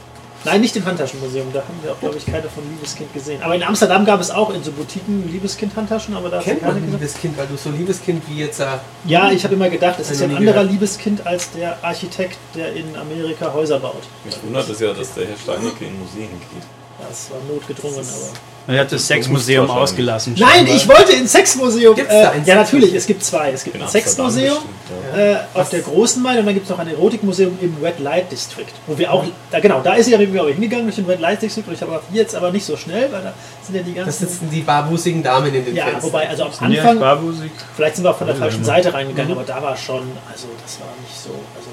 Nein, 0.44 0.60
nicht 0.60 0.76
im 0.76 0.84
Handtaschenmuseum. 0.84 1.52
Da 1.52 1.60
haben 1.60 1.78
wir 1.82 1.92
auch, 1.92 2.00
glaube 2.00 2.16
ich, 2.16 2.26
keine 2.26 2.48
von 2.48 2.62
Liebeskind 2.70 3.12
gesehen. 3.12 3.42
Aber 3.42 3.54
in 3.54 3.62
Amsterdam 3.62 4.04
gab 4.04 4.20
es 4.20 4.30
auch 4.30 4.52
in 4.52 4.62
so 4.62 4.72
Boutiquen 4.72 5.30
Liebeskind-Handtaschen, 5.32 6.14
aber 6.14 6.28
da 6.28 6.40
Kennt 6.40 6.60
keine 6.60 6.80
man. 6.80 6.90
Liebeskind, 6.92 7.36
weil 7.38 7.46
du 7.46 7.56
so 7.56 7.70
Liebeskind 7.70 8.22
wie 8.28 8.40
jetzt 8.40 8.60
äh, 8.60 8.66
Ja, 9.06 9.30
ich 9.30 9.44
habe 9.44 9.54
immer 9.54 9.70
gedacht, 9.70 9.98
es 10.00 10.10
ist 10.10 10.22
ein 10.22 10.36
anderer 10.36 10.52
gehört. 10.54 10.70
Liebeskind 10.72 11.26
als 11.26 11.50
der 11.52 11.82
Architekt, 11.82 12.38
der 12.54 12.72
in 12.74 12.94
Amerika 12.96 13.52
Häuser 13.52 13.78
baut. 13.78 14.02
Mich 14.24 14.36
wundert 14.42 14.68
es 14.68 14.80
ja, 14.80 14.92
dass 14.92 15.14
der 15.14 15.26
Herr 15.26 15.36
Steinecke 15.36 15.84
in 15.86 15.98
Museen 15.98 16.28
geht. 16.28 16.62
Das 17.08 17.30
war 17.30 17.38
notgedrungen, 17.52 17.98
aber. 18.00 18.38
Er 18.66 18.80
hat 18.80 18.90
das 18.92 19.06
Sexmuseum 19.06 19.70
ausgelassen. 19.70 20.34
Nein, 20.38 20.50
scheinbar. 20.66 20.74
ich 20.76 20.88
wollte 20.88 21.12
ins 21.12 21.32
Sexmuseum. 21.32 21.94
Gibt's 21.94 22.14
da 22.14 22.32
Äh, 22.32 22.40
ja, 22.46 22.54
natürlich, 22.54 22.94
es 22.94 23.06
gibt 23.06 23.22
zwei. 23.22 23.50
Es 23.52 23.62
gibt 23.62 23.76
In 23.76 23.82
ein 23.82 23.88
Sexmuseum 23.88 24.54
bestimmt, 24.56 25.14
ja. 25.14 25.32
äh, 25.32 25.36
auf 25.52 25.68
der 25.68 25.80
großen 25.80 26.22
Meile 26.22 26.40
und 26.40 26.46
dann 26.46 26.54
gibt 26.54 26.64
es 26.64 26.70
noch 26.70 26.78
ein 26.78 26.88
Erotikmuseum 26.88 27.58
im 27.60 27.76
Red 27.82 28.00
Light 28.00 28.32
District. 28.32 28.64
Wo 28.86 28.96
wir 28.96 29.12
auch, 29.12 29.22
da, 29.50 29.60
genau, 29.60 29.82
da 29.82 29.92
ist 29.94 30.06
sie 30.06 30.12
ja 30.12 30.18
irgendwie 30.18 30.40
auch 30.40 30.46
hingegangen 30.48 30.86
durch 30.86 30.96
den 30.96 31.04
Red 31.04 31.20
Light 31.20 31.42
District 31.42 31.64
und 31.66 31.74
ich 31.74 31.82
habe 31.82 32.00
jetzt 32.14 32.34
aber 32.34 32.52
nicht 32.52 32.64
so 32.64 32.74
schnell, 32.78 33.12
weil 33.12 33.22
da 33.22 33.34
sind 33.62 33.74
ja 33.74 33.82
die 33.82 33.92
da 33.94 34.04
ganzen. 34.04 34.26
sitzen 34.28 34.48
die 34.50 34.62
barbusigen 34.62 35.22
Damen 35.22 35.52
in 35.54 35.62
den 35.62 35.76
Ja, 35.76 35.84
Fenstern. 35.84 36.02
wobei, 36.04 36.26
also 36.30 36.44
am 36.44 36.50
Anfang, 36.58 37.34
vielleicht 37.76 37.96
sind 37.96 38.04
wir 38.04 38.12
auch 38.12 38.16
von 38.18 38.28
der 38.28 38.36
falschen. 38.36 38.64
Seite 38.64 38.94
reingegangen, 38.94 39.32
aber 39.32 39.44
da 39.44 39.60
war 39.62 39.76
schon, 39.76 40.10
also 40.32 40.46
das 40.64 40.80
war 40.80 40.88
nicht 41.02 41.18
so, 41.22 41.28
also. 41.54 41.68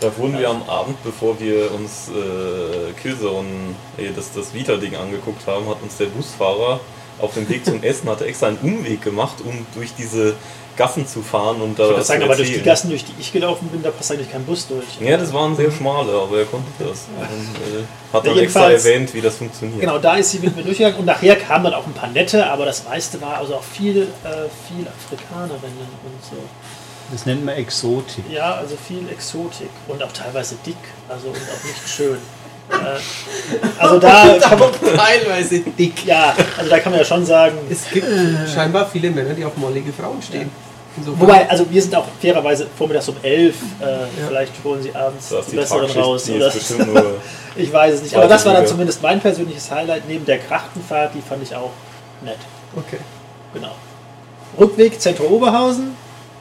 Da 0.00 0.16
wurden 0.18 0.38
wir 0.38 0.50
am 0.50 0.62
Abend, 0.68 1.02
bevor 1.02 1.40
wir 1.40 1.72
uns 1.72 2.08
äh, 2.08 2.92
Killzone, 3.00 3.46
äh, 3.96 4.10
das, 4.14 4.32
das 4.32 4.52
Vita-Ding 4.52 4.94
angeguckt 4.94 5.46
haben, 5.46 5.68
hat 5.68 5.82
uns 5.82 5.96
der 5.96 6.06
Busfahrer 6.06 6.80
auf 7.18 7.34
dem 7.34 7.48
Weg 7.48 7.64
zum 7.64 7.82
Essen 7.82 8.08
hatte 8.08 8.26
extra 8.26 8.48
einen 8.48 8.58
Umweg 8.58 9.02
gemacht, 9.02 9.36
um 9.44 9.66
durch 9.74 9.94
diese 9.96 10.34
Gassen 10.76 11.06
zu 11.06 11.22
fahren 11.22 11.62
und 11.62 11.78
da 11.78 11.84
Ich 11.84 11.90
würde 11.90 12.04
sagen, 12.04 12.22
aber 12.24 12.36
durch 12.36 12.52
die. 12.52 12.60
Gassen, 12.60 12.90
durch 12.90 13.04
die 13.04 13.14
ich 13.18 13.32
gelaufen 13.32 13.68
bin, 13.68 13.82
da 13.82 13.90
passt 13.90 14.12
eigentlich 14.12 14.30
kein 14.30 14.44
Bus 14.44 14.68
durch. 14.68 14.84
Ja, 15.00 15.16
das 15.16 15.32
waren 15.32 15.56
sehr 15.56 15.70
schmale, 15.70 16.12
aber 16.12 16.40
er 16.40 16.44
konnte 16.44 16.68
das. 16.78 17.06
Und, 17.18 17.78
äh, 17.78 17.84
hat 18.12 18.26
Ja, 18.26 18.34
dann 18.34 18.42
extra 18.42 18.70
erwähnt, 18.70 19.14
wie 19.14 19.22
das 19.22 19.36
funktioniert. 19.36 19.80
Genau, 19.80 19.98
da 19.98 20.16
ist 20.16 20.32
sie 20.32 20.40
mit 20.40 20.54
mir 20.54 20.62
durchgegangen 20.62 20.98
und 20.98 21.06
nachher 21.06 21.36
kamen 21.36 21.64
dann 21.64 21.74
auch 21.74 21.86
ein 21.86 21.94
paar 21.94 22.10
nette, 22.10 22.46
aber 22.46 22.66
das 22.66 22.84
meiste 22.84 23.18
war 23.22 23.38
also 23.38 23.54
auch 23.54 23.64
viel, 23.64 24.02
äh, 24.02 24.04
viel 24.68 24.86
Afrikanerinnen 24.86 25.88
und 26.04 26.22
so. 26.22 26.36
Das 27.12 27.24
nennt 27.26 27.44
man 27.44 27.54
Exotik. 27.54 28.24
Ja, 28.30 28.54
also 28.54 28.76
viel 28.76 29.08
Exotik 29.10 29.70
und 29.88 30.02
auch 30.02 30.12
teilweise 30.12 30.56
dick, 30.66 30.76
also 31.08 31.28
und 31.28 31.36
auch 31.36 31.64
nicht 31.64 31.88
schön. 31.88 32.18
äh, 32.70 33.78
also 33.78 33.98
da 34.00 34.24
man, 34.58 34.96
teilweise 34.96 35.60
dick. 35.60 36.04
ja, 36.04 36.34
also 36.58 36.68
da 36.68 36.78
kann 36.80 36.90
man 36.92 36.98
ja 37.00 37.04
schon 37.04 37.24
sagen, 37.24 37.56
Es 37.70 37.88
gibt 37.90 38.08
scheinbar 38.52 38.88
viele 38.90 39.10
Männer, 39.10 39.34
die 39.34 39.44
auf 39.44 39.56
mollige 39.56 39.92
Frauen 39.92 40.20
stehen. 40.20 40.50
Insofern- 40.96 41.20
Wobei, 41.20 41.48
also 41.48 41.70
wir 41.70 41.82
sind 41.82 41.94
auch 41.94 42.06
fairerweise 42.20 42.66
vormittags 42.76 43.08
um 43.08 43.16
11. 43.22 43.54
Äh, 43.80 43.96
Vielleicht 44.28 44.52
holen 44.64 44.82
sie 44.82 44.94
abends 44.94 45.30
ist 45.30 45.52
die 45.52 45.56
besseren 45.56 45.90
raus. 45.90 46.24
die 46.24 46.32
Oder 46.32 46.50
ich 47.56 47.72
weiß 47.72 47.94
es 47.96 48.02
nicht. 48.02 48.16
Aber 48.16 48.26
das 48.28 48.44
war 48.46 48.54
dann 48.54 48.66
zumindest 48.66 49.02
mein 49.02 49.20
persönliches 49.20 49.70
Highlight. 49.70 50.08
Neben 50.08 50.24
der 50.24 50.38
Krachtenfahrt, 50.38 51.14
die 51.14 51.20
fand 51.20 51.42
ich 51.42 51.54
auch 51.54 51.70
nett. 52.22 52.38
Okay. 52.74 52.98
Genau. 53.52 53.72
Rückweg 54.58 54.98
Zentrum 54.98 55.32
Oberhausen, 55.32 55.94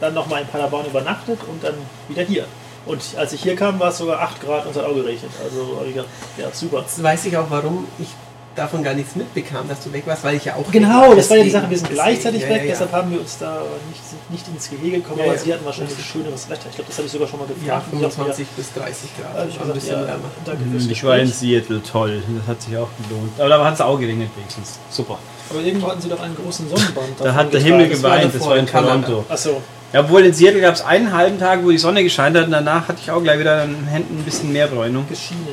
dann 0.05 0.13
nochmal 0.13 0.41
in 0.41 0.47
Paderborn 0.47 0.85
übernachtet 0.85 1.39
und 1.49 1.63
dann 1.63 1.73
wieder 2.07 2.23
hier. 2.23 2.45
Und 2.85 3.01
als 3.17 3.33
ich 3.33 3.41
hier 3.41 3.55
kam, 3.55 3.79
war 3.79 3.89
es 3.89 3.97
sogar 3.97 4.21
8 4.21 4.41
Grad 4.41 4.65
und 4.65 4.71
es 4.71 4.77
hat 4.77 4.85
auch 4.85 4.93
geregnet. 4.93 5.31
Also 5.43 5.77
hab 5.79 5.87
ich 5.87 5.93
gedacht, 5.93 6.09
ja, 6.37 6.47
super. 6.53 6.81
Jetzt 6.81 7.01
weiß 7.01 7.25
ich 7.25 7.35
auch, 7.35 7.47
warum 7.49 7.87
ich 7.97 8.07
davon 8.55 8.83
gar 8.83 8.93
nichts 8.93 9.15
mitbekam, 9.15 9.67
dass 9.67 9.83
du 9.83 9.91
weg 9.91 10.03
warst, 10.05 10.23
weil 10.23 10.35
ich 10.35 10.45
ja 10.45 10.55
auch. 10.55 10.71
Genau, 10.71 11.13
das 11.13 11.29
war 11.29 11.37
ja 11.37 11.43
die 11.43 11.49
Sache. 11.49 11.69
Wir 11.69 11.77
sind 11.77 11.89
gleichzeitig 11.89 12.43
ja, 12.43 12.49
weg, 12.49 12.57
ja, 12.57 12.63
ja. 12.63 12.69
deshalb 12.71 12.91
haben 12.91 13.11
wir 13.11 13.19
uns 13.19 13.37
da 13.37 13.61
nicht, 13.89 14.31
nicht 14.31 14.47
ins 14.47 14.69
Gehege 14.69 14.97
gekommen, 14.97 15.19
Ja, 15.19 15.25
aber 15.25 15.33
ja. 15.33 15.39
sie 15.39 15.53
hatten 15.53 15.65
wahrscheinlich 15.65 15.93
schöneres 16.05 16.49
Wetter. 16.49 16.67
Ich 16.69 16.75
glaube, 16.75 16.87
das 16.89 16.97
habe 16.97 17.05
ich 17.07 17.11
sogar 17.11 17.27
schon 17.27 17.39
mal 17.39 17.47
gefragt. 17.47 17.65
Ja, 17.67 17.83
Und 17.91 17.99
ich 17.99 18.05
hab 18.05 18.13
25 18.13 18.47
bis 18.55 18.73
30 18.73 19.09
Grad. 19.17 19.49
ich 19.49 19.59
war 19.59 19.65
ein 19.65 19.73
gesagt, 19.73 19.73
bisschen 19.73 20.07
ja, 20.07 20.15
danke 20.45 20.63
fürs 20.71 20.85
Ich 20.85 21.03
war 21.03 21.17
in. 21.17 21.27
Seattle, 21.27 21.81
toll. 21.83 22.23
Das 22.37 22.47
hat 22.47 22.61
sich 22.61 22.77
auch 22.77 22.89
gelohnt. 23.03 23.31
Aber 23.39 23.49
da 23.49 23.65
hat 23.65 23.73
es 23.73 23.81
auch 23.81 23.99
geregnet 23.99 24.29
wenigstens. 24.37 24.79
Super. 24.89 25.17
Aber 25.49 25.59
irgendwo 25.59 25.87
hatten 25.89 26.01
sie 26.01 26.09
doch 26.09 26.21
einen 26.21 26.35
großen 26.35 26.69
Sonnenbrand. 26.69 27.19
Da 27.19 27.33
hat 27.33 27.53
der 27.53 27.61
Himmel 27.61 27.89
Das 27.89 28.01
war 28.01 28.17
geweint, 28.17 28.35
das 28.35 28.45
war 28.45 28.57
in. 28.57 28.65
Toronto. 28.67 29.25
Achso, 29.29 29.61
Ja, 29.95 30.01
obwohl 30.01 30.25
in 30.25 30.33
Seattle 30.33 30.59
gab 30.59 30.75
es 30.75 30.81
einen 30.81 31.13
halben 31.13 31.39
Tag, 31.39 31.63
wo 31.63 31.71
die 31.71 31.77
Sonne 31.77 32.03
gescheint 32.03 32.35
hat 32.35 32.47
und 32.47 32.51
danach 32.51 32.89
hatte 32.89 32.99
ich 33.01 33.09
auch 33.09 33.23
gleich 33.23 33.39
wieder 33.39 33.61
an 33.61 33.69
den 33.73 33.87
Händen 33.87 34.19
ein 34.19 34.23
bisschen 34.23 34.51
mehr 34.51 34.67
Bräunung. 34.67 35.07
geschienen. 35.07 35.47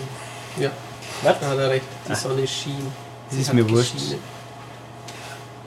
Ja, 0.58 0.70
Was? 1.22 1.36
da 1.40 1.46
hat 1.46 1.58
er 1.58 1.70
recht. 1.70 1.84
Die. 2.08 2.14
Sonne 2.16 2.44
schien. 2.44 2.74
Das 3.28 3.36
Sie 3.36 3.42
ist 3.42 3.52
mir 3.54 3.70
wurscht. 3.70 3.94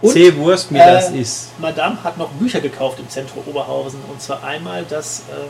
Seh 0.01 0.36
Wurst, 0.36 0.74
wie 0.74 0.77
äh, 0.77 0.91
das 0.91 1.10
ist. 1.12 1.58
Madame 1.58 1.98
hat 2.03 2.17
noch 2.17 2.27
Bücher 2.32 2.60
gekauft 2.60 3.00
im 3.00 3.08
Zentrum 3.10 3.44
Oberhausen. 3.48 4.00
Und 4.12 4.22
zwar 4.22 4.44
einmal 4.44 4.84
das. 4.89 5.22
Ähm, 5.32 5.48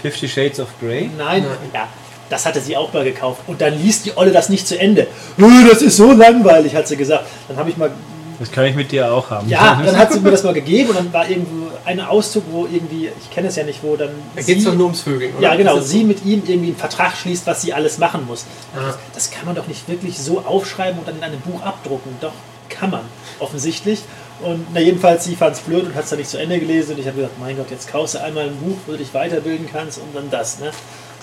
Fifty 0.00 0.28
Shades 0.28 0.60
of 0.60 0.68
Grey. 0.80 1.10
Nein, 1.18 1.42
Nein. 1.42 1.56
ja, 1.74 1.88
das 2.30 2.46
hatte 2.46 2.60
sie 2.60 2.76
auch 2.76 2.92
mal 2.92 3.02
gekauft. 3.02 3.40
Und 3.48 3.60
dann 3.60 3.76
liest 3.76 4.06
die 4.06 4.16
Olle 4.16 4.30
das 4.30 4.48
nicht 4.48 4.68
zu 4.68 4.78
Ende. 4.78 5.02
"Äh, 5.36 5.68
Das 5.68 5.82
ist 5.82 5.96
so 5.96 6.12
langweilig, 6.12 6.76
hat 6.76 6.86
sie 6.86 6.96
gesagt. 6.96 7.24
Dann 7.48 7.56
habe 7.56 7.70
ich 7.70 7.76
mal, 7.76 7.90
Das 8.38 8.52
kann 8.52 8.64
ich 8.66 8.76
mit 8.76 8.92
dir 8.92 9.12
auch 9.12 9.28
haben. 9.30 9.48
ja, 9.48 9.82
dann 9.84 9.96
hat 9.98 10.12
sie 10.12 10.20
mir 10.24 10.30
das 10.30 10.44
mal 10.44 10.54
gegeben 10.54 10.90
und 10.90 10.96
dann 10.98 11.12
war 11.12 11.28
irgendwo 11.28 11.71
ein 11.84 12.00
Auszug, 12.00 12.44
wo 12.50 12.66
irgendwie, 12.66 13.08
ich 13.08 13.30
kenne 13.30 13.48
es 13.48 13.56
ja 13.56 13.64
nicht, 13.64 13.82
wo 13.82 13.96
dann. 13.96 14.10
Da 14.34 14.42
geht 14.42 14.58
es 14.58 14.64
doch 14.64 14.74
nur 14.74 14.86
ums 14.86 15.02
Vögeln, 15.02 15.34
oder? 15.36 15.42
Ja, 15.42 15.56
genau, 15.56 15.80
sie 15.80 16.00
so. 16.00 16.06
mit 16.06 16.24
ihm 16.24 16.42
irgendwie 16.46 16.68
einen 16.68 16.76
Vertrag 16.76 17.16
schließt, 17.16 17.46
was 17.46 17.62
sie 17.62 17.72
alles 17.72 17.98
machen 17.98 18.26
muss. 18.26 18.44
Das, 18.74 18.98
das 19.14 19.30
kann 19.30 19.46
man 19.46 19.54
doch 19.54 19.66
nicht 19.66 19.88
wirklich 19.88 20.18
so 20.18 20.40
aufschreiben 20.40 20.98
und 20.98 21.08
dann 21.08 21.16
in 21.16 21.24
einem 21.24 21.40
Buch 21.40 21.62
abdrucken. 21.62 22.16
Doch, 22.20 22.32
kann 22.68 22.90
man, 22.90 23.02
offensichtlich. 23.38 24.00
Und 24.42 24.66
na, 24.74 24.80
jedenfalls, 24.80 25.24
sie 25.24 25.36
fand 25.36 25.56
es 25.56 25.62
blöd 25.62 25.84
und 25.84 25.94
hat 25.94 26.04
es 26.04 26.10
dann 26.10 26.18
nicht 26.18 26.30
zu 26.30 26.38
Ende 26.38 26.58
gelesen. 26.58 26.92
Und 26.92 27.00
ich 27.00 27.06
habe 27.06 27.16
gesagt, 27.16 27.38
mein 27.38 27.56
Gott, 27.56 27.70
jetzt 27.70 27.88
kaufst 27.88 28.14
du 28.14 28.22
einmal 28.22 28.44
ein 28.44 28.56
Buch, 28.56 28.76
wo 28.86 28.92
du 28.92 28.98
dich 28.98 29.14
weiterbilden 29.14 29.68
kannst 29.70 29.98
und 29.98 30.14
dann 30.14 30.30
das. 30.30 30.58
Ne? 30.58 30.72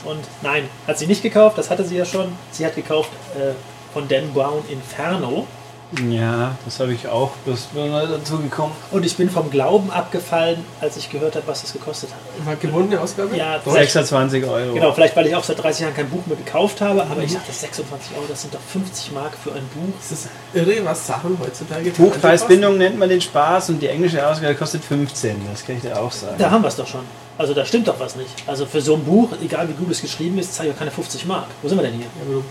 Und 0.06 0.24
nein, 0.42 0.64
hat 0.88 0.98
sie 0.98 1.08
nicht 1.08 1.22
gekauft, 1.22 1.58
das 1.58 1.70
hatte 1.70 1.84
sie 1.84 1.98
ja 1.98 2.06
schon. 2.06 2.32
Sie 2.52 2.66
hat 2.66 2.76
gekauft 2.76 3.10
äh, 3.36 3.54
von 3.94 4.08
Dan 4.08 4.32
Brown 4.34 4.64
Inferno. 4.70 5.48
Ja, 6.08 6.56
das 6.66 6.80
habe 6.80 6.94
ich 6.94 7.08
auch. 7.08 7.32
Das 7.48 7.62
bin 7.64 7.90
neu 7.90 8.06
dazu 8.06 8.38
gekommen. 8.38 8.74
Und 8.92 9.06
ich 9.06 9.18
bin 9.18 9.28
vom 9.30 9.50
Glauben 9.50 9.90
abgefallen, 9.90 10.64
als 10.82 10.98
ich 10.98 11.10
gehört 11.10 11.36
habe, 11.36 11.48
was 11.48 11.62
das 11.62 11.74
gekostet 11.74 12.12
hat. 12.12 12.46
War 12.46 12.56
gebundene 12.58 13.02
Ausgabe? 13.02 13.36
Ja, 13.36 13.58
Deutsch? 13.58 13.74
26 13.74 14.46
Euro. 14.46 14.74
Genau, 14.76 14.94
vielleicht 14.94 15.16
weil 15.16 15.26
ich 15.26 15.36
auch 15.36 15.44
seit 15.44 15.62
30 15.62 15.82
Jahren 15.82 15.96
kein 15.96 16.10
Buch 16.10 16.26
mehr 16.28 16.38
gekauft 16.38 16.82
habe, 16.82 17.02
aber 17.04 17.24
ich 17.24 17.34
dachte, 17.34 17.52
26 17.52 18.16
Euro, 18.16 18.26
das 18.30 18.42
sind 18.42 18.54
doch 18.54 18.60
50 18.60 19.14
Mark 19.14 19.34
für 19.44 19.52
ein 19.52 19.68
Buch. 19.74 19.94
Es 20.00 20.12
ist 20.12 20.30
irre, 20.54 20.86
was 20.86 21.08
Sachen 21.08 21.38
heutzutage 21.44 21.90
Buchpreisbindung 21.90 22.78
nennt 22.78 23.00
man 23.00 23.10
den 23.10 23.22
Spaß 23.22 23.70
und 23.70 23.82
die 23.82 23.88
englische 23.88 24.26
Ausgabe 24.26 24.54
kostet 24.54 24.84
15. 24.84 25.42
Das 25.52 25.66
kann 25.66 25.76
ich 25.78 25.82
dir 25.82 26.00
auch 26.00 26.12
sagen. 26.12 26.36
Da 26.38 26.52
haben 26.52 26.62
wir 26.62 26.68
es 26.68 26.76
doch 26.76 26.88
schon. 26.88 27.02
Also 27.40 27.54
da 27.54 27.64
stimmt 27.66 27.88
doch 27.88 27.98
was 28.02 28.18
nicht. 28.18 28.30
Also 28.48 28.66
für 28.66 28.82
so 28.82 28.96
ein 28.96 29.04
Buch, 29.06 29.30
egal 29.42 29.70
wie 29.70 29.74
gut 29.74 29.90
es 29.90 30.02
geschrieben 30.02 30.38
ist, 30.40 30.54
zahle 30.54 30.70
ich 30.70 30.76
auch 30.76 30.80
keine 30.80 30.92
50 30.92 31.26
Mark. 31.26 31.48
Wo 31.62 31.70
sind 31.70 31.78
wir 31.78 31.84
denn 31.84 31.94
hier? 31.94 32.06
Ja, 32.06 32.22
aber 32.26 32.34
du 32.34 32.44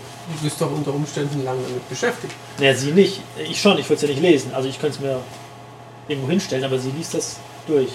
bist 0.43 0.59
doch 0.59 0.71
unter 0.71 0.91
Umständen 0.93 1.43
lang 1.45 1.57
damit 1.63 1.87
beschäftigt. 1.87 2.33
Naja, 2.57 2.73
sie 2.73 2.91
nicht. 2.91 3.21
Ich 3.37 3.61
schon, 3.61 3.77
ich 3.77 3.85
würde 3.87 3.95
es 3.97 4.01
ja 4.01 4.07
nicht 4.07 4.21
lesen. 4.21 4.51
Also 4.53 4.67
ich 4.67 4.79
könnte 4.81 4.97
es 4.97 5.01
mir 5.03 5.19
irgendwo 6.07 6.27
hinstellen, 6.29 6.63
aber 6.63 6.79
sie 6.79 6.89
liest 6.89 7.13
das 7.13 7.37
durch. 7.67 7.89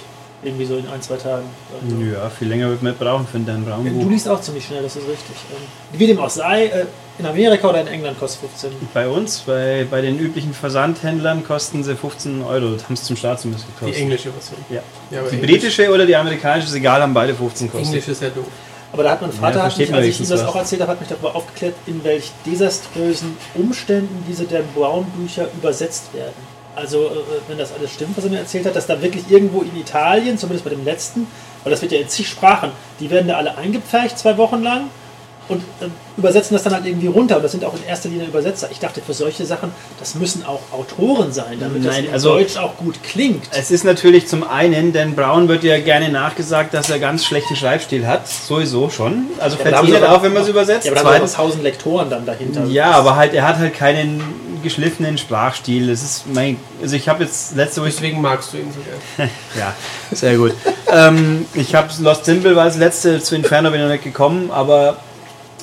Irgendwie 0.44 0.66
so 0.66 0.76
in 0.76 0.86
ein, 0.88 1.02
zwei 1.02 1.16
Tagen. 1.16 1.46
Also, 1.82 1.96
Ja, 2.04 2.30
viel 2.30 2.46
länger 2.48 2.68
wird 2.68 2.82
man 2.82 2.94
brauchen 2.94 3.26
für 3.26 3.38
dein 3.40 3.64
Du 3.64 3.70
Braunbuch. 3.70 4.08
liest 4.10 4.28
auch 4.28 4.40
ziemlich 4.40 4.64
schnell, 4.66 4.82
das 4.82 4.94
ist 4.94 5.08
richtig. 5.08 5.34
Ähm, 5.50 5.98
Wie 5.98 6.06
dem 6.06 6.18
auch 6.20 6.28
sei, 6.30 6.66
äh, 6.66 6.84
in 7.18 7.26
Amerika 7.26 7.68
oder 7.68 7.80
in 7.80 7.86
England 7.86 8.18
kostet 8.18 8.40
15. 8.50 8.70
Bei 8.92 9.06
uns, 9.08 9.38
bei, 9.40 9.86
bei 9.90 10.00
den 10.00 10.18
üblichen 10.18 10.52
Versandhändlern 10.52 11.44
kosten 11.44 11.84
sie 11.84 11.94
15 11.94 12.42
Euro. 12.42 12.70
Das 12.74 12.84
haben 12.84 12.94
es 12.94 13.04
zum 13.04 13.16
Start 13.16 13.40
zumindest 13.40 13.66
Die 13.68 13.72
gekostet. 13.80 14.02
englische 14.02 14.32
Version. 14.32 14.64
Ja. 14.70 14.76
Ja, 15.10 15.22
Die 15.22 15.36
Englisch- 15.36 15.50
britische 15.60 15.90
oder 15.92 16.06
die 16.06 16.16
amerikanische 16.16 16.68
ist 16.68 16.74
egal, 16.74 17.00
haben 17.02 17.14
beide 17.14 17.34
15 17.34 17.68
gekostet. 17.68 17.88
Englisch 17.94 18.08
ist 18.08 18.22
ja 18.22 18.30
doof. 18.30 18.46
Aber 18.92 19.02
da 19.02 19.10
hat 19.10 19.22
mein 19.22 19.32
Vater, 19.32 19.58
Ja, 19.58 19.64
hat 19.64 19.76
mich, 19.78 19.92
als 19.92 20.06
ich 20.06 20.20
ihm 20.20 20.28
das 20.28 20.40
was. 20.40 20.48
auch 20.48 20.56
erzählt 20.56 20.80
habe, 20.82 20.92
hat 20.92 21.00
mich 21.00 21.08
darüber 21.08 21.34
aufgeklärt, 21.34 21.74
in 21.86 22.02
welch 22.04 22.30
desaströsen 22.46 23.36
Umständen 23.54 24.24
diese 24.28 24.44
Dan 24.44 24.62
Brown 24.74 25.04
Bücher 25.16 25.48
übersetzt 25.56 26.12
werden. 26.14 26.32
Also, 26.76 27.06
äh, 27.06 27.10
wenn 27.48 27.58
das 27.58 27.72
alles 27.72 27.92
stimmt, 27.92 28.16
was 28.16 28.24
er 28.24 28.30
mir 28.30 28.38
erzählt 28.38 28.66
hat, 28.66 28.74
dass 28.74 28.86
da 28.86 29.00
wirklich 29.00 29.24
irgendwo 29.30 29.62
in 29.62 29.76
Italien, 29.80 30.36
zumindest 30.38 30.64
bei 30.64 30.70
dem 30.70 30.84
letzten, 30.84 31.26
weil 31.62 31.70
das 31.70 31.82
wird 31.82 31.92
ja 31.92 31.98
in 32.00 32.08
zig 32.08 32.28
Sprachen, 32.28 32.70
die 32.98 33.10
werden 33.10 33.28
da 33.28 33.36
alle 33.36 33.56
eingepfercht, 33.56 34.18
zwei 34.18 34.36
Wochen 34.38 34.62
lang 34.62 34.90
und 35.48 35.60
äh, 35.80 35.86
übersetzen 36.16 36.54
das 36.54 36.62
dann 36.62 36.72
halt 36.74 36.86
irgendwie 36.86 37.06
runter. 37.06 37.36
Und 37.36 37.42
das 37.42 37.52
sind 37.52 37.64
auch 37.64 37.74
in 37.74 37.84
erster 37.86 38.08
Linie 38.08 38.26
Übersetzer. 38.26 38.68
Ich 38.70 38.78
dachte, 38.78 39.00
für 39.00 39.12
solche 39.14 39.44
Sachen, 39.44 39.72
das 39.98 40.14
müssen 40.14 40.44
auch 40.46 40.60
Autoren 40.72 41.32
sein, 41.32 41.58
damit 41.60 41.84
das 41.84 41.94
Nein, 41.94 42.04
in 42.06 42.12
also- 42.12 42.30
Deutsch 42.34 42.56
auch 42.56 42.76
gut 42.76 43.02
klingt. 43.02 43.44
Es 43.52 43.70
ist 43.70 43.84
natürlich 43.84 44.26
zum 44.28 44.42
einen, 44.46 44.92
denn 44.92 45.14
Brown 45.14 45.48
wird 45.48 45.64
ja 45.64 45.78
gerne 45.80 46.08
nachgesagt, 46.08 46.72
dass 46.72 46.88
er 46.90 46.98
ganz 46.98 47.24
schlechten 47.24 47.56
Schreibstil 47.56 48.06
hat. 48.06 48.26
Sowieso 48.28 48.88
schon. 48.90 49.26
Also 49.38 49.56
Ja, 49.56 49.62
fällt 49.62 49.74
aber 50.02 50.16
auf, 50.16 50.22
wenn 50.22 50.32
man 50.32 50.42
es 50.42 50.48
übersetzt. 50.48 50.86
Ja, 50.86 50.92
aber 50.92 51.00
da 51.02 51.08
Zweitens, 51.08 51.32
tausend 51.34 51.62
Lektoren 51.62 52.08
dann 52.10 52.24
dahinter. 52.24 52.64
ja, 52.66 52.92
aber 52.92 53.16
halt, 53.16 53.34
er 53.34 53.46
hat 53.46 53.58
halt 53.58 53.74
keinen 53.74 54.22
geschliffenen 54.62 55.18
Sprachstil. 55.18 55.88
Das 55.88 56.02
ist 56.02 56.24
mein. 56.32 56.56
Also 56.80 56.96
ich 56.96 57.08
habe 57.08 57.22
jetzt 57.24 57.54
letzte 57.54 57.82
Woche. 57.82 57.90
Deswegen 57.90 58.20
magst 58.22 58.52
du 58.52 58.56
ihn 58.56 58.72
so 58.72 58.80
gern. 58.80 59.30
Ja, 59.58 59.74
sehr 60.10 60.36
gut. 60.36 60.54
ähm, 60.90 61.44
ich 61.54 61.74
habe 61.74 61.88
Lost 62.00 62.24
Symbol 62.24 62.56
war 62.56 62.64
das 62.64 62.76
letzte, 62.78 63.20
zu 63.20 63.34
Inferno 63.36 63.70
bin 63.70 63.80
ich 63.80 63.84
noch 63.86 63.92
nicht 63.92 64.04
gekommen, 64.04 64.50
aber 64.50 64.96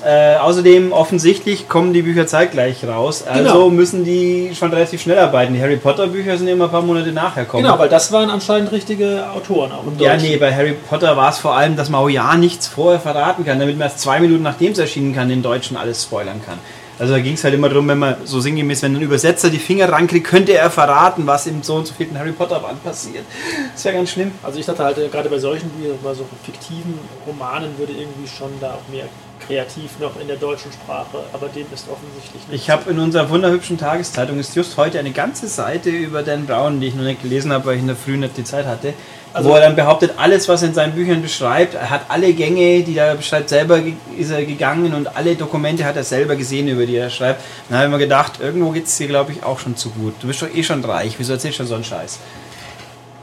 äh, 0.05 0.35
außerdem 0.35 0.91
offensichtlich 0.91 1.69
kommen 1.69 1.93
die 1.93 2.01
Bücher 2.01 2.27
zeitgleich 2.27 2.83
raus. 2.85 3.23
Also 3.27 3.43
Genau. 3.43 3.69
müssen 3.69 4.03
die 4.03 4.51
schon 4.57 4.71
relativ 4.71 5.01
schnell 5.01 5.19
arbeiten. 5.19 5.53
Die 5.53 5.61
Harry 5.61 5.77
Potter 5.77 6.07
Bücher 6.07 6.37
sind 6.37 6.47
immer 6.47 6.65
ein 6.65 6.71
paar 6.71 6.81
Monate 6.81 7.11
nachher 7.11 7.45
kommen. 7.45 7.63
Genau, 7.63 7.77
weil 7.77 7.89
das 7.89 8.11
waren 8.11 8.29
anscheinend 8.29 8.71
richtige 8.71 9.25
Autoren 9.35 9.71
auch 9.71 9.83
Ja, 9.99 10.17
nee, 10.17 10.37
bei 10.37 10.53
Harry 10.53 10.73
Potter 10.89 11.15
war 11.17 11.29
es 11.29 11.37
vor 11.39 11.55
allem, 11.55 11.75
dass 11.75 11.89
man 11.89 12.01
auch 12.01 12.09
ja 12.09 12.35
nichts 12.35 12.67
vorher 12.67 12.99
verraten 12.99 13.45
kann, 13.45 13.59
damit 13.59 13.77
man 13.77 13.87
erst 13.87 13.99
zwei 13.99 14.19
Minuten 14.19 14.43
nachdem 14.43 14.71
es 14.71 14.79
erschienen 14.79 15.13
kann, 15.13 15.29
den 15.29 15.43
Deutschen 15.43 15.77
alles 15.77 16.03
spoilern 16.03 16.41
kann. 16.45 16.57
Also 17.01 17.13
da 17.13 17.19
ging 17.19 17.33
es 17.33 17.43
halt 17.43 17.55
immer 17.55 17.67
darum, 17.67 17.87
wenn 17.87 17.97
man 17.97 18.15
so 18.25 18.39
sinngemäß, 18.39 18.83
wenn 18.83 18.95
ein 18.95 19.01
Übersetzer 19.01 19.49
die 19.49 19.57
Finger 19.57 19.91
rankriegt, 19.91 20.27
könnte 20.27 20.53
er 20.53 20.69
verraten, 20.69 21.25
was 21.25 21.47
im 21.47 21.63
so 21.63 21.73
und 21.73 21.87
so 21.87 21.95
vierten 21.95 22.15
Harry 22.15 22.31
Potter 22.31 22.59
Band 22.59 22.83
passiert. 22.83 23.25
Das 23.73 23.83
wäre 23.85 23.95
ganz 23.95 24.11
schlimm. 24.11 24.31
Also 24.43 24.59
ich 24.59 24.67
dachte 24.67 24.83
halt, 24.83 24.99
äh, 24.99 25.07
gerade 25.07 25.27
bei 25.27 25.39
solchen, 25.39 25.71
wie 25.79 25.91
bei 26.03 26.13
so 26.13 26.23
fiktiven 26.45 26.99
Romanen 27.25 27.75
würde 27.79 27.93
irgendwie 27.93 28.27
schon 28.27 28.51
da 28.61 28.75
auch 28.75 28.93
mehr 28.93 29.05
kreativ 29.47 29.97
noch 29.99 30.19
in 30.21 30.27
der 30.27 30.37
deutschen 30.37 30.71
Sprache, 30.71 31.23
aber 31.33 31.47
dem 31.47 31.65
ist 31.73 31.87
offensichtlich 31.89 32.47
nicht. 32.47 32.61
Ich 32.61 32.69
habe 32.69 32.91
in 32.91 32.99
unserer 32.99 33.27
wunderhübschen 33.31 33.79
Tageszeitung 33.79 34.37
ist 34.37 34.55
just 34.55 34.77
heute 34.77 34.99
eine 34.99 35.11
ganze 35.11 35.47
Seite 35.47 35.89
über 35.89 36.21
Dan 36.21 36.45
Brown, 36.45 36.79
die 36.79 36.89
ich 36.89 36.93
noch 36.93 37.03
nicht 37.03 37.23
gelesen 37.23 37.51
habe, 37.51 37.65
weil 37.65 37.75
ich 37.77 37.81
in 37.81 37.87
der 37.87 37.95
Früh 37.95 38.15
nicht 38.15 38.37
die 38.37 38.43
Zeit 38.43 38.67
hatte. 38.67 38.93
Also- 39.33 39.49
wo 39.49 39.55
er 39.55 39.61
dann 39.61 39.75
behauptet, 39.75 40.11
alles, 40.17 40.47
was 40.49 40.61
er 40.61 40.69
in 40.69 40.73
seinen 40.73 40.93
Büchern 40.93 41.21
beschreibt, 41.21 41.73
er 41.75 41.89
hat 41.89 42.01
alle 42.09 42.33
Gänge, 42.33 42.83
die 42.83 42.97
er 42.97 43.15
beschreibt, 43.15 43.47
selber 43.49 43.79
ist 44.17 44.29
er 44.31 44.43
gegangen 44.45 44.93
und 44.93 45.15
alle 45.15 45.35
Dokumente 45.35 45.85
hat 45.85 45.95
er 45.95 46.03
selber 46.03 46.35
gesehen, 46.35 46.67
über 46.67 46.85
die 46.85 46.97
er 46.97 47.09
schreibt. 47.09 47.41
Dann 47.69 47.77
habe 47.77 47.87
ich 47.87 47.91
mir 47.93 47.99
gedacht, 47.99 48.33
irgendwo 48.41 48.71
geht 48.71 48.87
es 48.87 48.97
dir, 48.97 49.07
glaube 49.07 49.31
ich, 49.31 49.43
auch 49.43 49.59
schon 49.59 49.75
zu 49.77 49.89
gut. 49.91 50.15
Du 50.21 50.27
bist 50.27 50.41
doch 50.41 50.53
eh 50.53 50.63
schon 50.63 50.83
reich, 50.83 51.15
wieso 51.17 51.33
erzählst 51.33 51.59
du 51.59 51.63
schon 51.63 51.67
so 51.67 51.75
einen 51.75 51.83
Scheiß? 51.85 52.19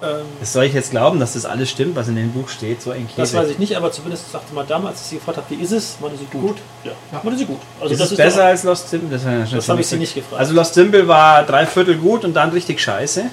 ähm, 0.00 0.08
Das 0.40 0.52
soll 0.52 0.64
ich 0.64 0.72
jetzt 0.72 0.92
glauben, 0.92 1.18
dass 1.20 1.32
das 1.34 1.44
alles 1.44 1.68
stimmt, 1.70 1.94
was 1.96 2.08
in 2.08 2.16
dem 2.16 2.30
Buch 2.32 2.48
steht, 2.48 2.80
so 2.80 2.92
ein 2.92 3.06
das 3.16 3.34
weiß 3.34 3.50
ich 3.50 3.58
nicht, 3.58 3.76
aber 3.76 3.90
zumindest 3.92 4.30
sagte 4.32 4.54
Madame, 4.54 4.88
als 4.88 5.00
ich 5.02 5.06
sie 5.08 5.16
gefragt 5.16 5.38
habe, 5.38 5.46
wie 5.50 5.62
ist 5.62 5.72
es, 5.72 5.96
meinte 6.00 6.16
sie 6.16 6.24
gut. 6.26 6.40
Gut. 6.50 6.56
Ja, 6.84 6.92
Ja. 7.12 7.20
meinte 7.22 7.38
sie 7.38 7.44
gut. 7.46 7.58
Also 7.80 7.92
ist 7.92 7.98
das 8.00 8.06
es 8.06 8.12
ist 8.12 8.16
besser 8.16 8.44
als 8.44 8.62
Lost 8.62 8.88
Symbol? 8.88 9.10
Das, 9.10 9.24
habe 9.26 9.44
Das 9.50 9.68
habe 9.68 9.80
ich 9.80 9.86
sie 9.88 9.96
nicht 9.98 10.14
gefragt. 10.14 10.38
Also 10.40 10.54
Lost 10.54 10.72
Symbol 10.74 11.06
war 11.08 11.42
drei 11.42 11.66
Viertel 11.66 11.96
gut 11.96 12.24
und 12.24 12.32
dann 12.34 12.50
richtig 12.50 12.80
scheiße. 12.80 13.24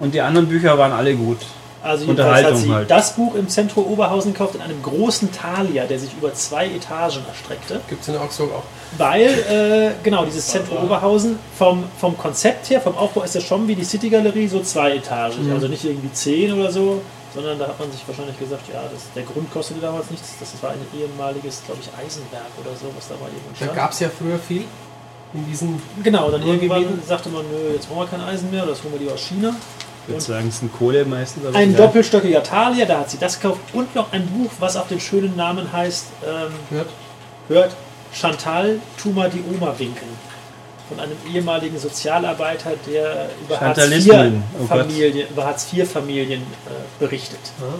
Und 0.00 0.14
die 0.14 0.20
anderen 0.20 0.48
Bücher 0.48 0.76
waren 0.78 0.92
alle 0.92 1.14
gut. 1.14 1.38
Also 1.82 2.04
jedenfalls 2.04 2.46
hat 2.46 2.56
sie 2.56 2.72
halt. 2.72 2.90
das 2.90 3.16
Buch 3.16 3.34
im 3.34 3.48
Zentrum 3.48 3.86
Oberhausen 3.86 4.32
gekauft 4.32 4.54
in 4.54 4.62
einem 4.62 4.80
großen 4.82 5.32
Thalia, 5.32 5.84
der 5.84 5.98
sich 5.98 6.12
über 6.14 6.32
zwei 6.32 6.66
Etagen 6.66 7.24
erstreckte. 7.28 7.80
Gibt 7.88 8.02
es 8.02 8.08
in 8.08 8.16
Augsburg 8.16 8.52
auch. 8.52 8.62
Weil, 8.98 9.28
äh, 9.28 9.90
genau, 10.02 10.24
dieses 10.24 10.46
Zentrum 10.46 10.84
Oberhausen, 10.84 11.38
vom, 11.58 11.84
vom 11.98 12.16
Konzept 12.16 12.70
her, 12.70 12.80
vom 12.80 12.96
Aufbau 12.96 13.22
ist 13.22 13.34
das 13.34 13.42
schon 13.44 13.66
wie 13.66 13.74
die 13.74 13.84
City 13.84 14.10
Galerie, 14.10 14.46
so 14.46 14.60
zweietagig. 14.60 15.40
Mhm. 15.40 15.52
Also 15.52 15.66
nicht 15.68 15.84
irgendwie 15.84 16.12
zehn 16.12 16.52
oder 16.52 16.70
so, 16.70 17.02
sondern 17.34 17.58
da 17.58 17.66
hat 17.66 17.78
man 17.80 17.90
sich 17.90 18.06
wahrscheinlich 18.06 18.38
gesagt, 18.38 18.62
ja, 18.72 18.82
das, 18.92 19.12
der 19.14 19.24
Grund 19.24 19.52
kostete 19.52 19.80
damals 19.80 20.10
nichts. 20.10 20.34
Das 20.38 20.50
war 20.62 20.70
ein 20.70 20.78
ehemaliges, 20.96 21.62
glaube 21.64 21.80
ich, 21.82 21.88
Eisenwerk 21.88 22.52
oder 22.60 22.76
so, 22.76 22.86
was 22.96 23.08
da 23.08 23.14
mal 23.14 23.26
irgendwann 23.26 23.54
Da 23.58 23.64
stand. 23.64 23.74
gab 23.76 23.90
es 23.92 24.00
ja 24.00 24.08
früher 24.08 24.38
viel 24.38 24.64
in 25.34 25.46
diesen. 25.46 25.82
Genau, 26.02 26.30
dann 26.30 26.46
irgendwann 26.46 26.84
sagte 27.06 27.30
man, 27.30 27.42
nö, 27.50 27.72
jetzt 27.74 27.88
brauchen 27.88 28.00
wir 28.00 28.06
kein 28.06 28.20
Eisen 28.20 28.50
mehr, 28.50 28.66
das 28.66 28.82
holen 28.82 28.92
wir 28.92 29.00
lieber 29.00 29.14
aus 29.14 29.20
China. 29.20 29.54
Ich 30.04 30.08
würde 30.08 30.20
sagen, 30.20 30.48
es 30.48 30.58
sind 30.58 30.72
Kohle 30.72 31.04
meistens. 31.04 31.46
aber 31.46 31.56
Ein 31.56 31.70
egal. 31.70 31.86
doppelstöckiger 31.86 32.42
Thalia, 32.42 32.86
da 32.86 33.00
hat 33.00 33.10
sie 33.10 33.18
das 33.18 33.40
gekauft. 33.40 33.60
Und 33.72 33.94
noch 33.94 34.12
ein 34.12 34.26
Buch, 34.26 34.50
was 34.58 34.76
auf 34.76 34.88
den 34.88 35.00
schönen 35.00 35.36
Namen 35.36 35.72
heißt, 35.72 36.06
ähm, 36.26 36.52
Hört? 36.70 36.88
hört 37.48 37.76
Chantal, 38.12 38.78
tu 39.00 39.10
mal 39.10 39.30
die 39.30 39.42
Oma 39.54 39.74
winken. 39.78 40.08
Von 40.88 41.00
einem 41.00 41.16
ehemaligen 41.32 41.78
Sozialarbeiter, 41.78 42.72
der 42.86 43.30
über 43.44 43.54
oh. 43.54 43.60
Hartz-IV-Familien 43.60 45.28
über 45.30 45.44
Hartz 45.44 45.66
Familien 45.90 46.42
äh, 46.42 46.44
berichtet. 46.98 47.40
Ah. 47.60 47.78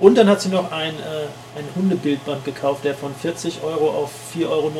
Und 0.00 0.16
dann 0.16 0.28
hat 0.28 0.40
sie 0.40 0.48
noch 0.48 0.70
ein, 0.72 0.94
äh, 0.94 1.58
ein 1.58 1.64
Hundebildband 1.76 2.44
gekauft, 2.44 2.84
der 2.84 2.94
von 2.94 3.14
40 3.14 3.62
Euro 3.62 3.90
auf 3.90 4.10
4,99 4.34 4.46
Euro 4.48 4.72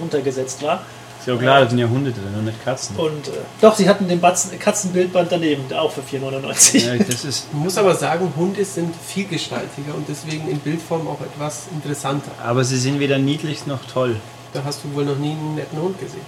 runtergesetzt 0.00 0.62
war. 0.62 0.82
Ist 1.20 1.26
ja 1.26 1.34
auch 1.34 1.38
klar, 1.38 1.60
da 1.60 1.68
sind 1.68 1.78
ja 1.78 1.88
Hunde 1.88 2.12
drin 2.12 2.32
und 2.38 2.44
nicht 2.44 2.64
Katzen. 2.64 2.96
Und 2.96 3.28
äh, 3.28 3.32
doch, 3.60 3.74
sie 3.74 3.88
hatten 3.88 4.06
den 4.08 4.20
Batzen, 4.20 4.58
Katzenbildband 4.58 5.30
daneben, 5.32 5.64
auch 5.74 5.90
für 5.92 6.00
4,99 6.00 6.86
Ja, 6.86 7.04
das 7.04 7.24
ist, 7.24 7.52
Man 7.52 7.64
muss 7.64 7.76
aber 7.76 7.94
sagen, 7.94 8.32
Hunde 8.36 8.64
sind 8.64 8.94
vielgestaltiger 9.06 9.94
und 9.94 10.08
deswegen 10.08 10.48
in 10.48 10.58
Bildform 10.60 11.06
auch 11.08 11.20
etwas 11.20 11.66
interessanter. 11.72 12.30
aber 12.44 12.64
sie 12.64 12.78
sind 12.78 13.00
weder 13.00 13.18
niedlich 13.18 13.66
noch 13.66 13.80
toll. 13.92 14.16
Da 14.54 14.62
hast 14.64 14.82
du 14.84 14.94
wohl 14.94 15.04
noch 15.04 15.18
nie 15.18 15.32
einen 15.32 15.56
netten 15.56 15.78
Hund 15.80 15.98
gesehen. 16.00 16.22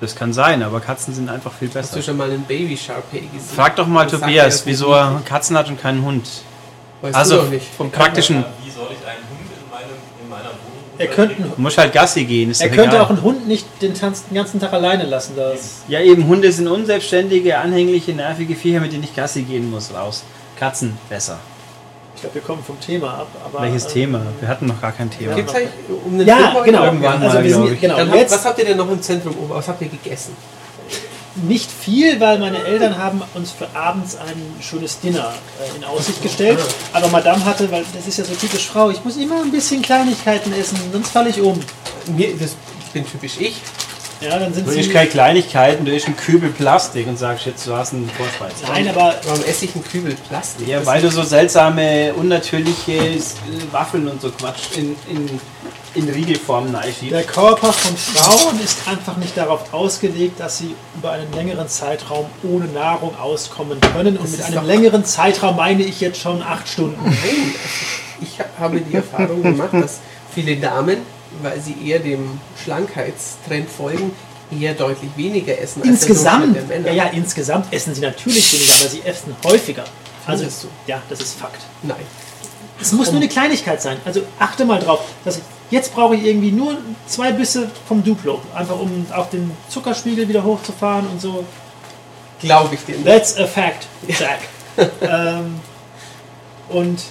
Das 0.00 0.16
kann 0.16 0.32
sein, 0.32 0.62
aber 0.62 0.80
Katzen 0.80 1.12
sind 1.12 1.28
einfach 1.28 1.52
viel 1.52 1.68
Hast 1.68 1.74
besser. 1.74 1.96
du 1.96 2.02
schon 2.02 2.16
mal 2.16 2.30
einen 2.30 2.44
Baby 2.44 2.74
Sharpei 2.76 3.18
gesehen? 3.18 3.40
Frag 3.54 3.76
doch 3.76 3.86
mal 3.86 4.04
Das 4.04 4.12
sagt 4.12 4.22
Tobias, 4.22 4.60
er 4.62 4.66
wieso 4.66 4.92
er 4.94 5.20
Katzen 5.26 5.58
hat 5.58 5.68
und 5.68 5.78
keinen 5.78 6.02
Hund. 6.02 6.26
Weißt 7.02 7.14
also 7.14 7.36
du 7.36 7.42
doch 7.42 7.50
nicht. 7.50 7.66
vom 7.76 7.90
praktischen. 7.90 8.44
Wie 8.64 8.70
soll 8.70 8.86
ich 8.92 9.06
einen 9.06 9.24
Hund 9.28 9.40
in, 9.50 9.70
meinem, 9.70 9.96
in 10.22 10.28
meiner 10.30 10.44
Wohnung 10.48 10.84
Er 11.00 11.06
könnte, 11.06 11.34
Du 11.36 11.60
musst 11.62 11.78
halt 11.78 11.92
Gassi 11.92 12.24
gehen. 12.24 12.50
Ist 12.50 12.60
er 12.60 12.68
könnte 12.68 12.90
egal. 12.90 13.00
auch 13.00 13.10
einen 13.10 13.22
Hund 13.22 13.48
nicht 13.48 13.66
den, 13.80 13.94
Tanz, 13.94 14.24
den 14.26 14.34
ganzen 14.34 14.60
Tag 14.60 14.72
alleine 14.72 15.04
lassen. 15.04 15.32
Das. 15.34 15.82
Ja, 15.88 16.00
eben, 16.00 16.26
Hunde 16.26 16.52
sind 16.52 16.68
unselbstständige, 16.68 17.56
anhängliche, 17.58 18.12
nervige 18.12 18.54
Viecher, 18.54 18.80
mit 18.80 18.92
denen 18.92 19.04
ich 19.04 19.16
Gassi 19.16 19.42
gehen 19.42 19.70
muss, 19.70 19.94
raus. 19.94 20.24
Katzen 20.58 20.98
besser. 21.08 21.38
Ich 22.14 22.20
glaube, 22.20 22.34
wir 22.34 22.42
kommen 22.42 22.62
vom 22.62 22.78
Thema 22.80 23.14
ab. 23.14 23.28
Aber, 23.46 23.62
Welches 23.64 23.86
ähm, 23.86 23.92
Thema? 23.92 24.22
Wir 24.40 24.48
hatten 24.48 24.66
noch 24.66 24.78
gar 24.78 24.92
kein 24.92 25.10
Thema. 25.10 25.34
Gibt's 25.34 25.54
eigentlich 25.54 25.70
um 26.04 26.18
den 26.18 26.28
Ja, 26.28 26.50
Film 26.52 26.64
genau. 26.64 26.84
irgendwann 26.84 27.22
also 27.22 27.38
mal, 27.38 27.48
sind, 27.48 27.80
genau. 27.80 27.98
Jetzt 28.14 28.34
was 28.34 28.44
habt 28.44 28.58
ihr 28.58 28.66
denn 28.66 28.76
noch 28.76 28.90
im 28.90 29.00
Zentrum 29.00 29.34
oben? 29.38 29.50
Was 29.54 29.68
habt 29.68 29.80
ihr 29.80 29.88
gegessen? 29.88 30.36
Nicht 31.48 31.70
viel, 31.70 32.20
weil 32.20 32.38
meine 32.38 32.62
Eltern 32.64 32.96
haben 32.98 33.22
uns 33.34 33.50
für 33.52 33.68
abends 33.74 34.16
ein 34.16 34.40
schönes 34.60 35.00
Dinner 35.00 35.32
äh, 35.60 35.76
in 35.76 35.84
Aussicht 35.84 36.22
gestellt. 36.22 36.58
Aber 36.92 37.08
Madame 37.08 37.44
hatte, 37.44 37.70
weil 37.70 37.84
das 37.94 38.06
ist 38.06 38.18
ja 38.18 38.24
so 38.24 38.34
typisch 38.34 38.66
Frau, 38.68 38.90
ich 38.90 39.04
muss 39.04 39.16
immer 39.16 39.42
ein 39.42 39.50
bisschen 39.50 39.82
Kleinigkeiten 39.82 40.52
essen, 40.52 40.78
sonst 40.92 41.10
falle 41.10 41.30
ich 41.30 41.40
um. 41.40 41.60
Mir, 42.16 42.36
das 42.38 42.56
bin 42.92 43.06
typisch 43.06 43.34
ich. 43.38 43.56
Ja, 44.20 44.38
dann 44.38 44.52
sind 44.52 44.66
Du 44.66 44.72
sie. 44.72 44.80
isst 44.80 44.92
keine 44.92 45.08
Kleinigkeiten, 45.08 45.86
du 45.86 45.92
isst 45.96 46.04
einen 46.06 46.16
Kübel 46.16 46.50
Plastik 46.50 47.06
und 47.06 47.18
sagst 47.18 47.46
jetzt, 47.46 47.66
du 47.66 47.74
hast 47.74 47.94
einen 47.94 48.10
Vorspeis. 48.10 48.52
Nein, 48.68 48.86
aber 48.88 49.14
Warum 49.24 49.42
esse 49.44 49.64
ich 49.64 49.74
einen 49.74 49.82
Kübel 49.82 50.14
Plastik? 50.28 50.68
Ja, 50.68 50.84
weil 50.84 51.00
du 51.00 51.10
so 51.10 51.22
seltsame, 51.22 52.12
unnatürliche 52.12 53.16
Waffeln 53.70 54.08
und 54.08 54.20
so 54.20 54.30
Quatsch 54.30 54.76
in, 54.76 54.94
in, 55.08 55.40
in 55.94 56.08
Riegelform 56.08 56.74
reinschiebst. 56.74 57.10
Der 57.12 57.24
Körper 57.24 57.72
von 57.72 57.96
Frauen 57.96 58.60
ist 58.62 58.78
einfach 58.86 59.16
nicht 59.16 59.36
darauf 59.36 59.72
ausgelegt, 59.74 60.38
dass 60.38 60.58
sie 60.58 60.74
über 60.96 61.12
einen 61.12 61.32
längeren 61.32 61.68
Zeitraum 61.68 62.26
ohne 62.42 62.66
Nahrung 62.66 63.18
auskommen 63.18 63.80
können. 63.80 64.16
Und 64.16 64.24
Das 64.24 64.38
mit 64.38 64.42
einem 64.58 64.66
längeren 64.66 65.04
Zeitraum 65.04 65.56
meine 65.56 65.82
ich 65.82 66.00
jetzt 66.00 66.20
schon 66.20 66.42
acht 66.42 66.68
Stunden. 66.68 66.98
Nein, 67.04 67.54
ich 68.20 68.38
ha- 68.40 68.44
habe 68.58 68.80
die 68.80 68.94
Erfahrung 68.94 69.42
gemacht, 69.42 69.72
dass 69.72 69.98
viele 70.34 70.56
Damen, 70.56 70.98
weil 71.42 71.60
sie 71.60 71.76
eher 71.88 71.98
dem 71.98 72.38
Schlankheitstrend 72.62 73.68
folgen, 73.70 74.12
eher 74.50 74.74
deutlich 74.74 75.10
weniger 75.16 75.58
essen 75.58 75.82
als 75.82 75.90
Insgesamt, 75.90 76.54
der 76.56 76.62
Durchschnitt 76.62 76.86
ja, 76.86 76.92
ja, 76.92 77.04
Männer. 77.04 77.16
insgesamt 77.16 77.72
essen 77.72 77.94
sie 77.94 78.00
natürlich 78.00 78.52
weniger, 78.52 78.74
aber 78.80 78.88
sie 78.88 79.02
essen 79.04 79.36
häufiger. 79.44 79.84
Also, 80.26 80.44
ja, 80.86 81.00
das 81.08 81.20
ist 81.20 81.38
Fakt. 81.38 81.60
Nein. 81.82 81.96
Es 82.80 82.92
muss 82.92 83.08
nur 83.08 83.16
eine 83.16 83.28
Kleinigkeit 83.28 83.80
sein. 83.82 83.96
Also 84.04 84.22
achte 84.38 84.64
mal 84.64 84.78
drauf. 84.80 85.00
Dass 85.24 85.36
ich, 85.36 85.42
jetzt 85.70 85.94
brauche 85.94 86.14
ich 86.16 86.24
irgendwie 86.24 86.52
nur 86.52 86.76
zwei 87.06 87.32
Bisse 87.32 87.70
vom 87.86 88.02
Duplo. 88.04 88.40
Einfach 88.54 88.78
um 88.78 89.06
auf 89.14 89.30
den 89.30 89.50
Zuckerspiegel 89.68 90.28
wieder 90.28 90.44
hochzufahren 90.44 91.06
und 91.08 91.20
so. 91.20 91.44
Glaube 92.40 92.74
ich 92.74 92.84
dir 92.84 92.96
nicht. 92.96 93.06
That's 93.06 93.36
a 93.38 93.46
fact, 93.46 93.86
Jack. 94.08 94.40
ähm, 95.02 95.60
und, 96.68 97.02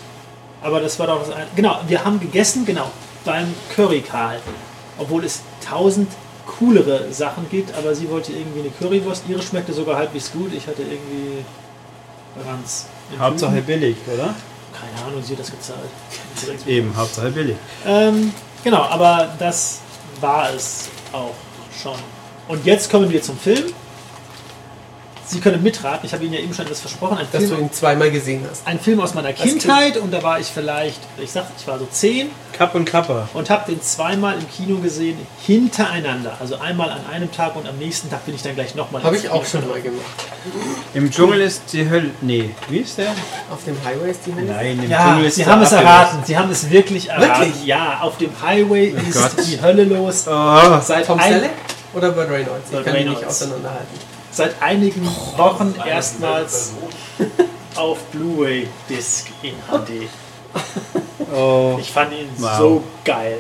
aber 0.62 0.80
das 0.80 0.98
war 1.00 1.08
doch 1.08 1.20
das 1.20 1.36
eine. 1.36 1.48
Genau, 1.56 1.80
wir 1.88 2.04
haben 2.04 2.20
gegessen, 2.20 2.66
genau, 2.66 2.90
beim 3.26 3.54
Curry 3.76 4.02
Karl. 4.02 4.40
Obwohl 4.98 5.24
es 5.24 5.42
tausend 5.66 6.12
coolere 6.58 7.14
Sachen 7.14 7.48
gibt, 7.50 7.74
aber 7.78 7.94
sie 7.96 8.10
wollte 8.10 8.32
irgendwie 8.34 8.62
eine 8.62 8.70
Currywurst. 8.70 9.24
Ihre 9.30 9.42
schmeckte 9.42 9.72
sogar 9.72 9.98
halbwegs 9.98 10.32
gut. 10.32 10.54
Ich 10.54 10.68
hatte 10.68 10.82
irgendwie 10.82 11.44
Ranz. 12.48 12.88
im 13.14 13.20
Hauptsache 13.20 13.62
billig, 13.62 13.98
oder? 14.14 14.34
Keine 14.74 15.08
Ahnung, 15.08 15.24
sie 15.24 15.34
hat 15.34 15.40
das 15.40 15.52
gezahlt. 15.52 16.68
Eben, 16.68 16.96
Hauptsache 16.96 17.30
billig. 17.32 17.56
Ähm, 17.86 18.34
genau, 18.64 18.84
aber 18.84 19.30
das 19.40 19.80
war 20.20 20.50
es 20.54 20.90
auch 21.12 21.34
schon. 21.82 21.98
Und 22.48 22.66
jetzt 22.66 22.90
kommen 22.90 23.10
wir 23.10 23.22
zum 23.22 23.38
Film. 23.38 23.74
Sie 25.32 25.40
können 25.40 25.62
mitraten, 25.62 26.08
ich 26.08 26.14
habe 26.14 26.24
Ihnen 26.26 26.34
ja 26.34 26.40
eben 26.40 26.54
schon 26.56 26.66
etwas 26.66 26.82
versprochen. 26.82 27.20
Ein 27.20 27.28
Dass 27.32 27.44
du 27.44 27.50
Film, 27.50 27.62
ihn 27.62 27.72
zweimal 27.72 28.10
gesehen 28.10 28.44
hast. 28.50 28.66
ein 28.66 28.80
Film 28.80 29.00
aus 29.00 29.14
meiner 29.14 29.32
Kindheit 29.32 29.96
und 29.98 30.12
da 30.12 30.24
war 30.24 30.40
ich 30.40 30.48
vielleicht, 30.48 31.00
ich 31.20 31.32
sag, 31.32 31.46
ich 31.56 31.68
war 31.68 31.78
so 31.78 31.88
zehn 31.92 32.32
Kapp 32.52 32.74
und 32.74 32.86
Kapper. 32.86 33.30
und 33.36 33.48
habe 33.52 33.72
den 33.72 33.80
zweimal 33.82 34.34
im 34.40 34.50
Kino 34.50 34.80
gesehen, 34.80 35.18
hintereinander. 35.46 36.36
Also 36.40 36.56
einmal 36.60 36.90
an 36.90 37.02
einem 37.14 37.32
Tag 37.32 37.56
und 37.56 37.68
am 37.68 37.78
nächsten 37.78 38.10
Tag 38.10 38.26
bin 38.26 38.34
ich 38.34 38.42
dann 38.42 38.56
gleich 38.56 38.74
nochmal. 38.74 39.04
Habe 39.04 39.18
ich 39.18 39.30
auch 39.30 39.46
schon 39.46 39.68
mal 39.70 39.80
gemacht. 39.80 40.04
Im 40.96 41.12
Dschungel 41.12 41.42
ist 41.42 41.62
die 41.74 41.88
Hölle. 41.88 42.10
Nee, 42.22 42.50
wie 42.68 42.78
ist 42.80 42.98
der? 42.98 43.12
Auf 43.52 43.64
dem 43.66 43.78
Highway 43.86 44.10
ist 44.10 44.22
die 44.26 44.34
Hölle. 44.34 44.46
Nein, 44.52 44.80
im 44.84 44.90
Ja, 44.90 45.10
Dschungel 45.12 45.26
ist 45.26 45.36
Sie 45.36 45.46
haben 45.46 45.62
es 45.62 45.72
erraten. 45.72 46.20
Sie 46.26 46.36
haben 46.38 46.50
es 46.50 46.70
wirklich 46.72 47.10
erraten. 47.10 47.44
Wirklich? 47.46 47.66
Ja, 47.66 48.00
auf 48.02 48.18
dem 48.18 48.32
Highway 48.42 48.88
ist 49.08 49.14
Gott. 49.14 49.46
die 49.46 49.62
Hölle 49.62 49.84
los. 49.84 50.26
Oh, 50.28 50.80
Seit 50.82 51.06
Tom 51.06 51.20
Selleck 51.20 51.52
oder 51.94 52.10
Burt 52.14 52.30
Reynolds? 52.32 52.66
Ich 52.66 52.72
Burt 52.72 52.84
kann 52.86 52.94
die 52.96 53.00
nicht 53.04 53.18
Reynolds. 53.18 53.42
auseinanderhalten. 53.44 54.19
Seit 54.32 54.62
einigen 54.62 55.06
Wochen 55.38 55.76
erstmals 55.86 56.74
auf 57.76 58.00
Blu-ray-Disc 58.12 59.28
in 59.42 59.54
HD. 59.70 60.10
oh. 61.34 61.78
Ich 61.80 61.92
fand 61.92 62.14
ihn 62.14 62.30
Wow. 62.38 62.58
so 62.58 62.84
geil. 63.06 63.38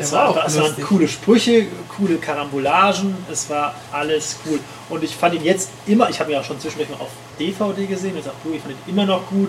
Es, 0.00 0.12
war 0.12 0.34
war 0.34 0.46
es 0.46 0.56
waren 0.60 0.80
coole 0.82 1.08
Sprüche, 1.08 1.66
coole 1.96 2.18
Karambolagen, 2.18 3.16
es 3.32 3.50
war 3.50 3.74
alles 3.90 4.36
cool. 4.46 4.60
Und 4.88 5.02
ich 5.02 5.16
fand 5.16 5.34
ihn 5.34 5.42
jetzt 5.44 5.70
immer, 5.86 6.08
ich 6.08 6.20
habe 6.20 6.30
ihn 6.30 6.34
ja 6.34 6.40
auch 6.40 6.44
schon 6.44 6.60
zwischendurch 6.60 6.88
mal 6.90 7.00
auf 7.00 7.08
DVD 7.38 7.84
gesehen, 7.86 8.14
jetzt 8.16 8.28
auf 8.28 8.34
Blu-ray, 8.36 8.58
ich 8.58 8.62
fand 8.62 8.74
ihn 8.74 8.92
immer 8.94 9.06
noch 9.06 9.26
gut, 9.28 9.48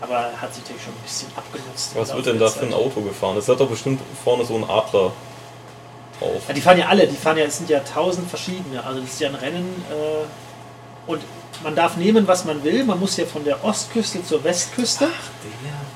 aber 0.00 0.14
er 0.14 0.40
hat 0.40 0.54
sich 0.54 0.62
natürlich 0.62 0.84
schon 0.84 0.92
ein 0.92 1.02
bisschen 1.02 1.28
abgenutzt. 1.34 1.90
Was 1.96 2.14
wird 2.14 2.26
denn 2.26 2.38
da 2.38 2.48
für 2.48 2.66
ein. 2.66 2.72
Auto 2.72 3.00
gefahren? 3.00 3.36
Es 3.36 3.48
hat 3.48 3.58
doch 3.58 3.68
bestimmt 3.68 4.00
vorne 4.22 4.44
so 4.44 4.54
einen 4.54 4.64
Adler 4.64 5.10
drauf. 6.24 6.42
Ja, 6.48 6.54
die 6.54 6.60
fahren 6.60 6.78
ja 6.78 6.86
alle, 6.86 7.06
die 7.06 7.16
fahren 7.16 7.38
ja, 7.38 7.44
es 7.44 7.58
sind 7.58 7.70
ja 7.70 7.80
tausend 7.80 8.28
verschiedene. 8.28 8.84
Also 8.84 9.00
das 9.00 9.10
ist 9.10 9.20
ja 9.20 9.28
ein 9.28 9.34
Rennen 9.34 9.84
äh, 9.90 11.10
und 11.10 11.22
man 11.62 11.74
darf 11.74 11.96
nehmen, 11.96 12.26
was 12.26 12.44
man 12.44 12.62
will. 12.64 12.84
Man 12.84 12.98
muss 12.98 13.16
ja 13.16 13.24
von 13.26 13.44
der 13.44 13.62
Ostküste 13.64 14.22
zur 14.24 14.42
Westküste. 14.42 15.08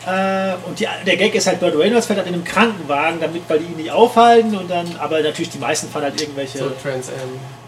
Äh, 0.07 0.55
und 0.67 0.79
die, 0.79 0.87
der 1.07 1.17
Gag 1.17 1.35
ist 1.35 1.47
halt, 1.47 1.61
Burt 1.61 1.77
Reynolds 1.77 2.07
fährt 2.07 2.19
halt 2.19 2.29
in 2.29 2.35
einem 2.35 2.45
Krankenwagen, 2.45 3.21
damit, 3.21 3.43
weil 3.49 3.59
die 3.59 3.67
ihn 3.67 3.77
nicht 3.77 3.91
aufhalten 3.91 4.57
und 4.57 4.71
dann, 4.71 4.97
aber 4.99 5.21
natürlich 5.21 5.51
die 5.51 5.59
meisten 5.59 5.89
fahren 5.89 6.05
halt 6.05 6.21
irgendwelche 6.21 6.59
So 6.59 6.71
Trans 6.83 7.09
Am. 7.09 7.15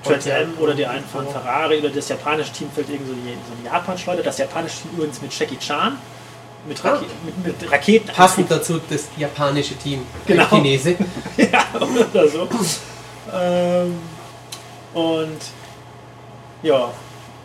Trans 0.04 0.26
Am 0.28 0.54
oder 0.58 0.74
die 0.74 0.86
einen 0.86 1.04
fahren 1.04 1.28
Ferrari 1.28 1.78
oder 1.78 1.90
das 1.90 2.08
japanische 2.08 2.52
Team 2.52 2.70
fällt 2.74 2.88
irgend 2.88 3.08
so 3.08 3.12
die, 3.12 3.20
so 3.20 3.52
eine 3.58 3.74
Japan-Schleuder. 3.74 4.22
Das 4.22 4.38
japanische 4.38 4.82
Team 4.82 4.92
übrigens 4.96 5.20
mit 5.20 5.38
Jackie 5.38 5.58
Chan. 5.58 5.98
Mit, 6.68 6.84
Rake 6.84 7.06
mit, 7.24 7.46
mit 7.60 7.72
Raketen. 7.72 8.08
Passend 8.12 8.50
dazu 8.50 8.80
das 8.90 9.04
japanische 9.16 9.76
Team. 9.76 10.02
Genau. 10.26 10.42
Ein 10.44 10.48
Chinese. 10.48 10.96
ja, 11.36 11.64
oder 12.12 12.28
so. 12.28 12.48
Ähm, 13.32 13.98
und 14.94 15.38
ja, 16.62 16.90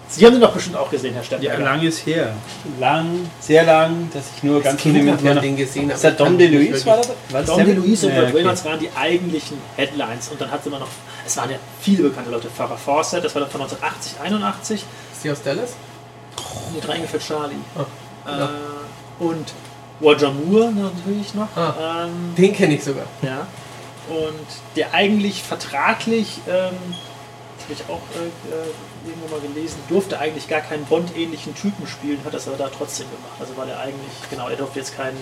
Sie 0.08 0.26
haben 0.26 0.34
den 0.34 0.42
doch 0.42 0.54
bestimmt 0.54 0.76
auch 0.78 0.90
gesehen, 0.90 1.14
Herr 1.14 1.22
Ja, 1.24 1.26
Stadtberger. 1.26 1.64
lang 1.64 1.82
ist 1.82 2.06
her. 2.06 2.34
Lang, 2.80 3.30
sehr 3.40 3.64
lang, 3.64 4.10
dass 4.14 4.26
ich 4.36 4.44
nur 4.44 4.62
ganz 4.62 4.80
Kind 4.80 4.96
hat 4.96 5.02
rudimentär 5.02 5.34
noch... 5.36 5.42
den 5.42 5.56
gesehen. 5.58 5.90
Ist 5.90 6.04
der 6.04 6.12
Dom 6.12 6.38
das? 6.38 6.86
War 6.86 6.98
das 7.32 7.46
Dom 7.46 7.58
der? 7.58 7.66
DeLuise 7.66 8.08
und 8.08 8.14
Ja, 8.14 8.20
Burt 8.20 8.30
okay. 8.30 8.38
Reynolds 8.38 8.66
waren 8.66 8.80
die 8.80 8.90
eigentlichen 8.96 9.58
Headlines. 9.76 10.30
Und 10.30 10.40
dann 10.40 10.52
hatte 10.52 10.70
man 10.70 10.82
noch, 10.82 10.90
es 11.26 11.36
waren 11.38 11.50
ja 11.50 11.58
viele 11.82 12.04
bekannte 12.04 12.30
Leute. 12.30 12.50
Farrah 12.56 12.78
Fawcett, 12.78 13.26
das 13.26 13.34
war 13.34 13.42
dann 13.42 13.50
von 13.50 13.62
1980, 13.62 14.20
81. 14.22 14.86
Ist 15.14 15.24
die 15.24 15.32
aus 15.32 15.42
Dallas? 15.42 15.74
Mit 16.74 16.88
reingefällt 16.88 17.24
Charlie. 17.26 17.56
Ah, 17.76 17.86
Äh, 18.28 18.40
ja. 18.40 18.50
Und 19.20 19.54
Roger 20.02 20.32
Moore 20.32 20.72
natürlich 20.72 21.34
noch. 21.34 21.48
Ah. 21.56 22.06
Ähm, 22.06 22.36
Den 22.38 22.54
kenne 22.54 22.76
ich 22.76 22.84
sogar. 22.84 23.06
Ja. 23.22 23.48
Und 24.10 24.46
der 24.76 24.94
eigentlich 24.94 25.42
vertraglich, 25.42 26.40
ähm, 26.48 26.74
das 27.58 27.64
habe 27.64 27.74
ich 27.74 27.82
auch 27.90 28.02
äh, 28.16 28.28
äh, 28.28 29.10
irgendwo 29.10 29.34
mal 29.36 29.42
gelesen, 29.42 29.78
durfte 29.90 30.20
eigentlich 30.20 30.48
gar 30.48 30.62
keinen 30.62 30.86
Bond-ähnlichen 30.86 31.56
Typen 31.56 31.88
spielen, 31.88 32.20
hat 32.26 32.34
das 32.34 32.48
aber 32.48 32.58
da 32.58 32.70
trotzdem 32.70 33.08
gemacht. 33.08 33.38
Also 33.40 33.56
war 33.58 33.66
der 33.66 33.80
eigentlich, 33.80 34.12
genau, 34.30 34.50
er 34.50 34.58
durfte 34.58 34.80
jetzt 34.80 34.96
keinen, 34.96 35.18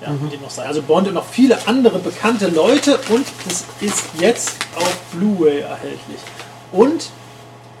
ja, 0.00 0.10
Mhm. 0.10 0.30
dem 0.30 0.42
noch 0.42 0.50
sein. 0.50 0.66
Also 0.68 0.82
Bond 0.82 1.08
und 1.08 1.14
noch 1.14 1.26
viele 1.26 1.66
andere 1.66 1.98
bekannte 1.98 2.48
Leute 2.48 2.98
und 3.08 3.26
das 3.46 3.64
ist 3.80 4.04
jetzt 4.18 4.56
auf 4.76 4.96
Blu-ray 5.12 5.60
erhältlich. 5.60 6.20
Und 6.72 7.10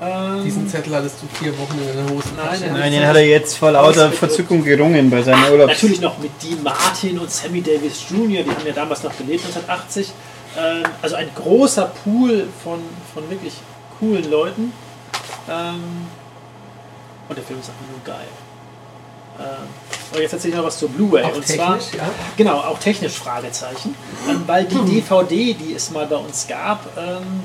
Ähm, 0.02 0.42
Diesen 0.44 0.68
Zettel 0.68 0.96
hattest 0.96 1.22
du 1.22 1.26
vier 1.28 1.56
Wochen 1.58 1.78
in 1.78 1.96
der 1.96 2.12
Hosentasche. 2.12 2.62
Nein, 2.62 2.72
nein. 2.72 2.80
Nein, 2.80 2.92
den 2.92 3.06
hat 3.06 3.14
er 3.14 3.24
jetzt 3.24 3.56
vor 3.56 3.70
lauter 3.70 4.10
Verzückung 4.10 4.64
gerungen 4.64 5.08
bei 5.08 5.22
seiner 5.22 5.52
Urlaubs... 5.52 5.74
Natürlich 5.74 6.00
noch 6.00 6.18
mit 6.18 6.30
Dean 6.42 6.60
Martin 6.62 7.20
und 7.20 7.30
Sammy 7.30 7.62
Davis 7.62 8.04
Jr., 8.10 8.42
die 8.42 8.50
haben 8.50 8.66
ja 8.66 8.72
damals 8.72 9.04
noch 9.04 9.16
gelebt, 9.16 9.44
1980. 9.44 10.12
Ähm, 10.58 10.82
also 11.00 11.14
ein 11.14 11.30
großer 11.36 11.92
Pool 12.02 12.48
von, 12.64 12.80
von 13.14 13.30
wirklich 13.30 13.54
coolen 14.00 14.28
Leuten. 14.28 14.72
Ähm, 15.48 16.06
und 17.28 17.36
der 17.38 17.44
Film 17.44 17.60
ist 17.60 17.70
einfach 17.70 17.86
nur 17.88 18.02
geil. 18.04 18.26
Ähm, 19.38 19.68
und 20.14 20.20
jetzt 20.20 20.32
erzähle 20.32 20.54
ich 20.54 20.56
noch 20.58 20.66
was 20.66 20.78
zur 20.78 20.88
Blu-ray. 20.88 21.32
Und 21.32 21.46
zwar, 21.46 21.76
ja. 21.76 22.10
genau, 22.36 22.58
auch 22.58 22.78
technisch 22.80 23.14
Fragezeichen. 23.14 23.94
Ähm, 24.28 24.42
weil 24.46 24.64
die 24.64 24.80
DVD, 24.84 25.54
die 25.54 25.74
es 25.74 25.92
mal 25.92 26.06
bei 26.06 26.16
uns 26.16 26.48
gab, 26.48 26.86
ähm, 26.98 27.44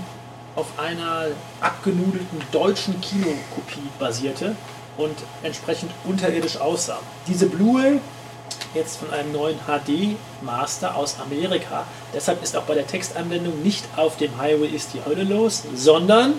auf 0.57 0.65
einer 0.77 1.27
abgenudelten 1.61 2.41
deutschen 2.51 2.99
Kinokopie 2.99 3.87
basierte 3.99 4.55
und 4.97 5.15
entsprechend 5.43 5.91
unterirdisch 6.03 6.57
aussah. 6.57 6.99
Diese 7.27 7.45
Blu-ray 7.45 7.99
jetzt 8.73 8.97
von 8.97 9.11
einem 9.11 9.31
neuen 9.31 9.57
HD-Master 9.67 10.95
aus 10.95 11.17
Amerika. 11.23 11.85
Deshalb 12.13 12.43
ist 12.43 12.57
auch 12.57 12.63
bei 12.63 12.73
der 12.73 12.87
Textanwendung 12.87 13.61
nicht 13.61 13.85
auf 13.95 14.17
dem 14.17 14.35
Highway 14.39 14.67
ist 14.67 14.89
die 14.95 15.05
Hölle 15.05 15.23
los, 15.23 15.63
sondern 15.75 16.33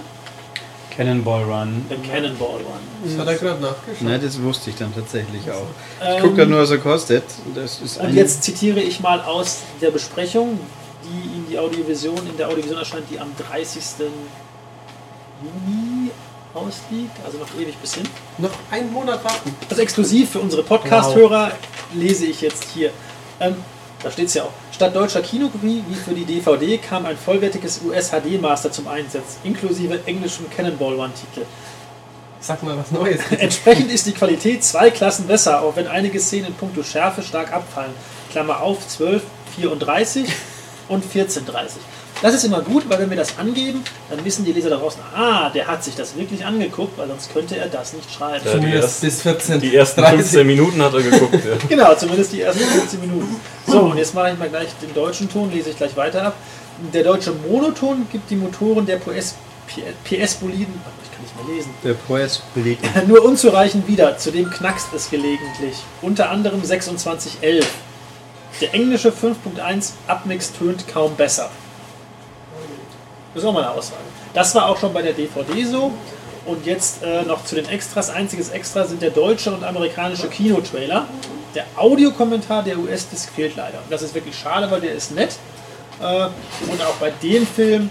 Cannonball 0.96 1.44
Run. 1.44 1.86
der 1.88 1.98
Cannonball 1.98 2.56
Run. 2.56 2.64
Das 3.04 3.18
hat 3.18 3.28
er 3.28 3.34
gerade 3.36 3.62
nachgeschaut. 3.62 4.02
Ne, 4.02 4.18
das 4.18 4.42
wusste 4.42 4.70
ich 4.70 4.76
dann 4.76 4.92
tatsächlich 4.92 5.48
auch. 5.48 5.62
Ich 6.02 6.16
Ähm, 6.16 6.22
gucke 6.22 6.36
da 6.38 6.44
nur, 6.44 6.60
was 6.62 6.70
er 6.72 6.78
kostet. 6.78 7.22
Das 7.54 7.80
ist 7.80 7.98
Und 8.00 8.12
jetzt 8.14 8.42
zitiere 8.42 8.80
ich 8.80 8.98
mal 8.98 9.20
aus 9.20 9.58
der 9.80 9.92
Besprechung, 9.92 10.58
die 11.04 11.36
in 11.36 11.46
die 11.48 11.58
Audiovision, 11.58 12.18
in 12.26 12.36
der 12.36 12.48
Audiovision 12.48 12.78
erscheint, 12.78 13.04
die 13.10 13.18
am 13.18 13.32
30. 13.36 13.82
Juni 15.42 16.10
ausliegt, 16.54 17.16
also 17.24 17.38
noch 17.38 17.48
ewig 17.58 17.76
bis 17.78 17.94
hin. 17.94 18.08
Noch 18.38 18.50
einen 18.70 18.92
Monat 18.92 19.22
warten. 19.24 19.54
Also 19.68 19.82
exklusiv 19.82 20.30
für 20.30 20.40
unsere 20.40 20.62
Podcast-Hörer 20.62 21.52
lese 21.94 22.26
ich 22.26 22.40
jetzt 22.40 22.64
hier. 22.74 22.90
Ähm, 23.40 23.56
da 24.02 24.10
steht 24.10 24.26
es 24.26 24.34
ja 24.34 24.44
auch. 24.44 24.52
Statt 24.72 24.94
deutscher 24.94 25.22
Kinokopie 25.22 25.82
wie 25.88 25.94
für 25.94 26.14
die 26.14 26.24
DVD 26.24 26.78
kam 26.78 27.06
ein 27.06 27.16
vollwertiges 27.16 27.80
US-HD-Master 27.84 28.70
zum 28.70 28.88
Einsatz, 28.88 29.38
inklusive 29.44 30.00
englischem 30.06 30.48
Cannonball 30.50 30.94
One-Titel. 30.94 31.46
Sag 32.40 32.62
mal 32.62 32.78
was 32.78 32.92
Neues. 32.92 33.20
Entsprechend 33.38 33.90
ist 33.90 34.06
die 34.06 34.12
Qualität 34.12 34.62
zwei 34.62 34.90
Klassen 34.90 35.26
besser, 35.26 35.62
auch 35.62 35.74
wenn 35.76 35.88
einige 35.88 36.20
Szenen 36.20 36.46
in 36.46 36.54
puncto 36.54 36.82
Schärfe 36.82 37.22
stark 37.22 37.52
abfallen. 37.52 37.92
Klammer 38.30 38.60
auf 38.60 38.86
12, 38.86 39.22
34 39.56 40.28
und 40.88 41.04
1430. 41.04 41.80
Das 42.20 42.34
ist 42.34 42.44
immer 42.44 42.62
gut, 42.62 42.88
weil 42.88 42.98
wenn 42.98 43.10
wir 43.10 43.16
das 43.16 43.38
angeben, 43.38 43.84
dann 44.10 44.24
wissen 44.24 44.44
die 44.44 44.52
Leser 44.52 44.70
da 44.70 44.76
draußen, 44.76 45.00
ah, 45.14 45.50
der 45.50 45.68
hat 45.68 45.84
sich 45.84 45.94
das 45.94 46.16
wirklich 46.16 46.44
angeguckt, 46.44 46.98
weil 46.98 47.06
sonst 47.06 47.32
könnte 47.32 47.56
er 47.56 47.68
das 47.68 47.92
nicht 47.92 48.12
schreiben. 48.12 48.44
Ja, 48.44 48.54
die, 48.54 48.58
Zumindest 48.58 49.04
ersten, 49.04 49.06
bis 49.06 49.22
14. 49.22 49.60
die 49.60 49.76
ersten 49.76 50.00
30. 50.00 50.18
15 50.20 50.46
Minuten 50.46 50.82
hat 50.82 50.94
er 50.94 51.02
geguckt. 51.02 51.34
Ja. 51.34 51.56
Genau, 51.68 51.94
zumindest 51.94 52.32
die 52.32 52.40
ersten 52.40 52.64
15 52.64 53.00
Minuten. 53.00 53.36
So, 53.66 53.80
und 53.80 53.98
jetzt 53.98 54.14
mache 54.14 54.32
ich 54.32 54.38
mal 54.38 54.48
gleich 54.48 54.68
den 54.82 54.92
deutschen 54.94 55.30
Ton, 55.30 55.52
lese 55.52 55.70
ich 55.70 55.76
gleich 55.76 55.96
weiter 55.96 56.24
ab. 56.24 56.34
Der 56.92 57.04
deutsche 57.04 57.32
Monoton 57.32 58.06
gibt 58.10 58.30
die 58.30 58.36
Motoren 58.36 58.84
der 58.84 58.96
PS, 58.96 59.34
PS-Boliden, 60.04 60.80
ich 61.04 61.12
kann 61.12 61.22
nicht 61.22 61.46
mehr 61.46 61.56
lesen, 61.56 61.70
Der 61.84 61.94
belegt. 62.54 62.84
nur 63.06 63.24
unzureichend 63.24 63.86
wieder, 63.86 64.18
zudem 64.18 64.50
knackst 64.50 64.88
es 64.94 65.08
gelegentlich. 65.10 65.76
Unter 66.02 66.30
anderem 66.30 66.64
2611. 66.64 67.66
Der 68.60 68.74
englische 68.74 69.10
5.1 69.10 69.92
Abmix 70.06 70.52
tönt 70.52 70.88
kaum 70.88 71.14
besser. 71.14 71.50
Das 73.34 73.42
ist 73.42 73.48
auch 73.48 73.52
mal 73.52 73.62
eine 73.62 73.72
Aussage. 73.72 74.02
Das 74.34 74.54
war 74.54 74.68
auch 74.68 74.78
schon 74.78 74.92
bei 74.92 75.02
der 75.02 75.12
DVD 75.12 75.64
so. 75.64 75.92
Und 76.44 76.64
jetzt 76.66 77.02
äh, 77.02 77.22
noch 77.22 77.44
zu 77.44 77.54
den 77.54 77.68
Extras. 77.68 78.10
Einziges 78.10 78.48
Extra 78.48 78.84
sind 78.84 79.02
der 79.02 79.10
deutsche 79.10 79.52
und 79.52 79.64
amerikanische 79.64 80.28
Kinotrailer. 80.28 81.06
Der 81.54 81.66
Audiokommentar 81.76 82.62
der 82.62 82.78
US-Disc 82.78 83.30
fehlt 83.30 83.56
leider. 83.56 83.78
Und 83.78 83.92
das 83.92 84.02
ist 84.02 84.14
wirklich 84.14 84.36
schade, 84.36 84.70
weil 84.70 84.80
der 84.80 84.92
ist 84.92 85.12
nett. 85.12 85.36
Äh, 86.00 86.26
und 86.70 86.82
auch 86.82 86.94
bei 86.98 87.10
dem 87.22 87.46
Film 87.46 87.90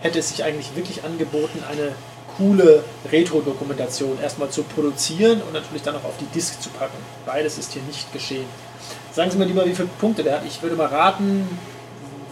hätte 0.00 0.18
es 0.18 0.30
sich 0.30 0.42
eigentlich 0.42 0.74
wirklich 0.74 1.04
angeboten, 1.04 1.62
eine 1.70 1.92
coole 2.36 2.84
Retro-Dokumentation 3.10 4.18
erstmal 4.22 4.48
zu 4.50 4.62
produzieren 4.62 5.42
und 5.42 5.52
natürlich 5.52 5.82
dann 5.82 5.96
auch 5.96 6.04
auf 6.04 6.16
die 6.20 6.26
Disc 6.26 6.60
zu 6.60 6.70
packen. 6.70 6.96
Beides 7.26 7.58
ist 7.58 7.72
hier 7.72 7.82
nicht 7.82 8.12
geschehen. 8.12 8.46
Sagen 9.12 9.30
Sie 9.30 9.38
mir 9.38 9.46
lieber, 9.46 9.64
wie 9.66 9.74
viele 9.74 9.88
Punkte 10.00 10.22
der 10.22 10.34
hat. 10.36 10.42
Ich 10.46 10.62
würde 10.62 10.76
mal 10.76 10.86
raten, 10.86 11.48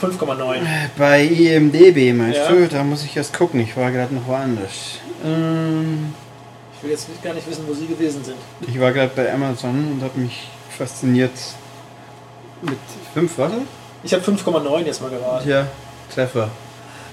5,9. 0.01 0.61
Bei 0.99 1.23
IMDB, 1.25 2.13
meinst 2.13 2.39
Ja. 2.39 2.49
du? 2.49 2.69
Da 2.69 2.85
muss 2.85 3.03
ich 3.05 3.17
erst 3.17 3.37
gucken. 3.37 3.61
Ich 3.61 3.77
war 3.77 3.91
gerade 3.91 4.15
noch 4.15 4.27
woanders. 4.27 4.99
Ähm, 5.25 6.13
Ich 6.77 6.83
will 6.83 6.91
jetzt 6.91 7.09
gar 7.23 7.33
nicht 7.33 7.49
wissen, 7.49 7.65
wo 7.67 7.73
Sie 7.73 7.87
gewesen 7.87 8.23
sind. 8.23 8.37
ich 8.69 8.79
war 8.79 8.93
gerade 8.93 9.11
bei 9.17 9.33
Amazon 9.33 9.93
und 9.93 10.03
habe 10.03 10.21
mich 10.21 10.47
fasziniert 10.77 11.33
mit 12.61 12.77
fünf 13.15 13.39
was? 13.39 13.53
Ich 14.05 14.13
habe 14.13 14.23
5,9 14.23 14.85
jetzt 14.85 15.01
mal 15.01 15.11
geraten. 15.11 15.49
Ja, 15.49 15.67
Treffer. 16.15 16.51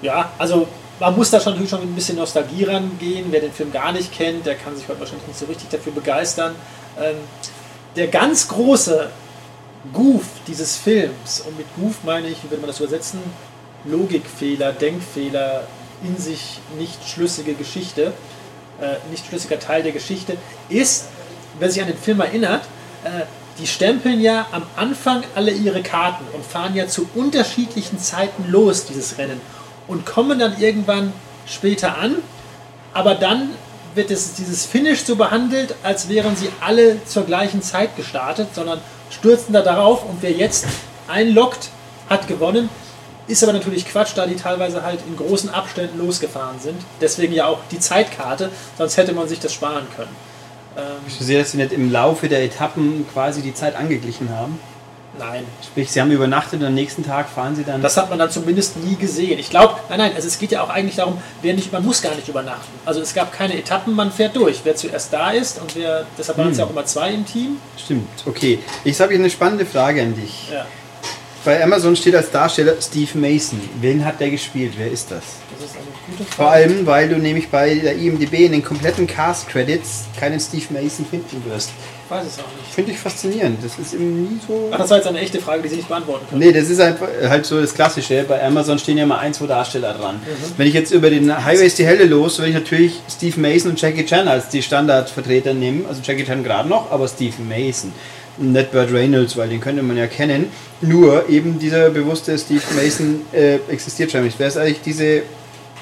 Ja, 0.02 0.30
also 0.38 0.68
man 1.00 1.16
muss 1.16 1.32
da 1.32 1.40
schon 1.40 1.54
natürlich 1.54 1.70
schon 1.70 1.82
ein 1.82 1.96
bisschen 1.96 2.18
Nostalgie 2.18 2.66
rangehen. 2.66 3.28
Wer 3.32 3.40
den 3.40 3.54
Film 3.54 3.72
gar 3.72 3.94
nicht 3.94 4.12
kennt, 4.12 4.46
der 4.46 4.56
kann 4.56 4.76
sich 4.76 4.88
heute 4.90 5.00
wahrscheinlich 5.00 5.28
nicht 5.28 5.40
so 5.40 5.46
richtig 5.46 5.70
dafür 5.70 5.94
begeistern. 5.94 6.54
Ähm, 7.02 7.16
der 7.96 8.08
ganz 8.08 8.48
große 8.50 9.10
Goof 9.92 10.24
dieses 10.48 10.78
Films, 10.78 11.42
und 11.42 11.58
mit 11.58 11.66
Goof 11.76 12.04
meine 12.04 12.28
ich, 12.30 12.38
wie 12.44 12.50
würde 12.50 12.62
man 12.62 12.68
das 12.68 12.80
übersetzen? 12.80 13.20
Logikfehler, 13.86 14.72
Denkfehler, 14.72 15.68
in 16.04 16.18
sich 16.18 16.60
nicht 16.78 17.08
schlüssige 17.08 17.54
Geschichte, 17.54 18.14
äh, 18.80 18.96
nicht 19.12 19.26
schlüssiger 19.28 19.60
Teil 19.60 19.84
der 19.84 19.92
Geschichte, 19.92 20.38
ist, 20.70 21.06
wer 21.60 21.70
sich 21.70 21.82
an 21.82 21.88
den 21.88 21.98
Film 21.98 22.22
erinnert, 22.22 22.64
äh, 23.04 23.26
die 23.60 23.68
stempeln 23.68 24.22
ja 24.22 24.48
am 24.52 24.64
Anfang 24.76 25.24
alle 25.36 25.52
ihre 25.52 25.84
Karten 25.84 26.26
und 26.34 26.46
fahren 26.46 26.76
ja 26.76 26.88
zu 26.88 27.08
unterschiedlichen 27.14 28.00
Zeiten 28.00 28.46
los, 28.50 28.86
dieses 28.86 29.18
Rennen, 29.18 29.42
und 29.88 30.06
kommen 30.06 30.40
dann 30.40 30.60
irgendwann 30.60 31.12
später 31.46 31.98
an, 31.98 32.16
aber 32.94 33.16
dann 33.16 33.52
wird 33.96 34.12
es, 34.12 34.34
dieses 34.34 34.66
Finish 34.66 35.04
so 35.04 35.16
behandelt, 35.16 35.76
als 35.84 36.10
wären 36.10 36.36
sie 36.36 36.50
alle 36.62 37.04
zur 37.06 37.26
gleichen 37.26 37.62
Zeit 37.62 37.96
gestartet, 37.96 38.48
sondern 38.56 38.80
stürzen 39.14 39.54
da 39.54 39.62
darauf 39.62 40.04
und 40.04 40.18
wer 40.22 40.32
jetzt 40.32 40.66
einloggt, 41.08 41.70
hat 42.10 42.28
gewonnen. 42.28 42.70
Ist 43.28 43.42
aber 43.44 43.54
natürlich 43.54 43.86
Quatsch, 43.88 44.12
da 44.16 44.26
die 44.28 44.36
teilweise 44.36 44.84
halt 44.84 45.00
in 45.08 45.16
großen 45.16 45.50
Abständen 45.50 45.98
losgefahren 45.98 46.60
sind. 46.60 46.82
Deswegen 47.00 47.34
ja 47.34 47.46
auch 47.48 47.60
die 47.72 47.80
Zeitkarte, 47.80 48.50
sonst 48.78 48.98
hätte 48.98 49.14
man 49.14 49.30
sich 49.30 49.40
das 49.40 49.54
sparen 49.54 49.88
können. 49.96 50.14
Ähm, 50.76 50.84
Ich 51.08 51.16
sehe, 51.16 51.40
dass 51.40 51.52
sie 51.52 51.58
nicht 51.58 51.72
im 51.72 51.92
Laufe 51.92 52.28
der 52.28 52.44
Etappen 52.44 53.06
quasi 53.14 53.42
die 53.42 53.54
Zeit 53.54 53.76
angeglichen 53.76 54.30
haben. 54.30 54.60
Nein, 55.20 55.44
Sprich, 55.64 55.92
sie 55.92 56.02
haben 56.02 56.12
übernachtet 56.12 56.60
und 56.62 56.68
am 56.68 56.74
nächsten 56.74 57.04
Tag 57.06 57.30
fahren 57.30 57.56
sie 57.56 57.64
dann. 57.64 57.82
das 57.82 57.98
hat 57.98 58.10
man 58.10 58.20
dann 58.20 58.30
zumindest 58.32 58.78
nie 58.78 58.96
gesehen. 58.96 59.40
Ich 59.40 59.50
glaube, 59.50 59.76
nein, 59.90 60.00
nein, 60.00 60.12
also 60.16 60.28
es 60.28 60.38
geht 60.40 60.52
ja 60.52 60.64
auch 60.64 60.70
eigentlich 60.70 60.96
darum, 60.96 61.22
wer 61.42 61.54
nicht, 61.54 61.72
man 61.72 61.84
muss 61.86 62.02
gar 62.02 62.16
nicht 62.16 62.28
übernachten. 62.28 62.72
Also 62.86 63.02
es 63.02 63.14
gab 63.14 63.32
keine 63.32 63.58
Etappen, 63.58 63.94
man 63.94 64.12
fährt 64.12 64.36
durch. 64.36 64.62
Wer 64.64 64.76
zuerst 64.76 65.14
da 65.14 65.32
ist 65.32 65.60
und 65.62 65.76
wer, 65.76 66.06
deshalb 66.18 66.38
waren 66.38 66.52
es 66.52 66.58
ja 66.58 66.66
auch 66.66 66.70
immer 66.70 66.86
zwei 66.86 67.12
im 67.12 67.26
Team. 67.26 67.58
Stimmt, 67.78 68.10
okay. 68.26 68.60
Ich 68.84 69.00
habe 69.02 69.12
hier 69.12 69.20
eine 69.20 69.30
spannende 69.30 69.66
Frage 69.66 70.02
an 70.02 70.16
dich. 70.16 70.50
Ja, 70.52 70.66
Bei 71.46 71.62
Amazon 71.64 71.96
steht 71.96 72.16
als 72.16 72.32
Darsteller 72.32 72.76
Steve 72.82 73.18
Mason. 73.18 73.60
Wen 73.82 74.04
hat 74.06 74.20
der 74.20 74.30
gespielt? 74.30 74.74
Wer 74.78 74.90
ist 74.92 75.12
das? 75.12 75.24
das 75.60 75.70
ist 75.70 75.76
eine 75.76 75.86
gute 76.10 76.24
Frage. 76.24 76.36
Vor 76.36 76.52
allem, 76.52 76.86
weil 76.86 77.10
du 77.10 77.18
nämlich 77.18 77.50
bei 77.50 77.76
der 77.76 77.96
IMDb 77.96 78.34
in 78.46 78.54
den 78.54 78.64
kompletten 78.64 79.08
Cast-Credits 79.08 80.06
keinen 80.20 80.40
Steve 80.40 80.66
Mason 80.72 81.06
finden 81.06 81.44
wirst. 81.46 81.70
Ich 82.06 82.12
weiß 82.12 82.26
es 82.26 82.40
auch 82.40 82.58
nicht. 82.58 82.74
Finde 82.74 82.92
ich 82.92 83.00
faszinierend. 83.00 83.64
Das 83.64 83.80
ist 83.80 83.94
eben 83.94 84.24
nie 84.24 84.40
so. 84.46 84.70
Ach, 84.72 84.78
das 84.78 84.90
war 84.90 84.98
jetzt 84.98 85.08
eine 85.08 85.20
echte 85.20 85.40
Frage, 85.40 85.64
die 85.64 85.70
Sie 85.70 85.78
nicht 85.78 85.88
beantworten 85.88 86.26
können. 86.30 86.42
Nee, 86.42 86.52
das 86.52 86.70
ist 86.70 86.80
einfach 86.82 87.08
halt 87.28 87.46
so 87.46 87.62
das 87.62 87.74
Klassische. 87.74 88.26
Bei 88.28 88.44
Amazon 88.44 88.78
stehen 88.78 88.98
ja 88.98 89.04
immer 89.04 89.20
ein, 89.20 89.34
zwei 89.34 89.48
Darsteller 89.48 89.94
dran. 89.94 90.22
Wenn 90.58 90.68
ich 90.68 90.74
jetzt 90.74 90.92
über 90.92 91.10
den 91.10 91.46
Highway 91.46 91.66
ist 91.66 91.80
die 91.80 91.86
Helle 91.86 92.06
los, 92.06 92.40
würde 92.40 92.50
ich 92.50 92.56
natürlich 92.56 93.00
Steve 93.10 93.40
Mason 93.40 93.72
und 93.72 93.82
Jackie 93.82 94.06
Chan 94.06 94.28
als 94.28 94.50
die 94.50 94.62
Standardvertreter 94.62 95.54
nehmen. 95.54 95.86
Also 95.88 96.02
Jackie 96.04 96.26
Chan 96.26 96.44
gerade 96.44 96.68
noch, 96.68 96.92
aber 96.92 97.08
Steve 97.08 97.36
Mason. 97.42 97.94
Nicht 98.38 98.72
Burt 98.72 98.92
Reynolds, 98.92 99.38
weil 99.38 99.48
den 99.48 99.62
könnte 99.62 99.84
man 99.84 99.96
ja 99.96 100.08
kennen. 100.08 100.52
Nur 100.82 101.30
eben 101.30 101.60
dieser 101.60 101.90
bewusste 101.92 102.38
Steve 102.38 102.64
Mason 102.76 103.22
äh, 103.32 103.60
existiert 103.70 104.12
schon 104.12 104.24
nicht. 104.24 104.40
Wer 104.40 104.48
ist 104.48 104.58
eigentlich 104.58 104.82
diese 104.82 105.22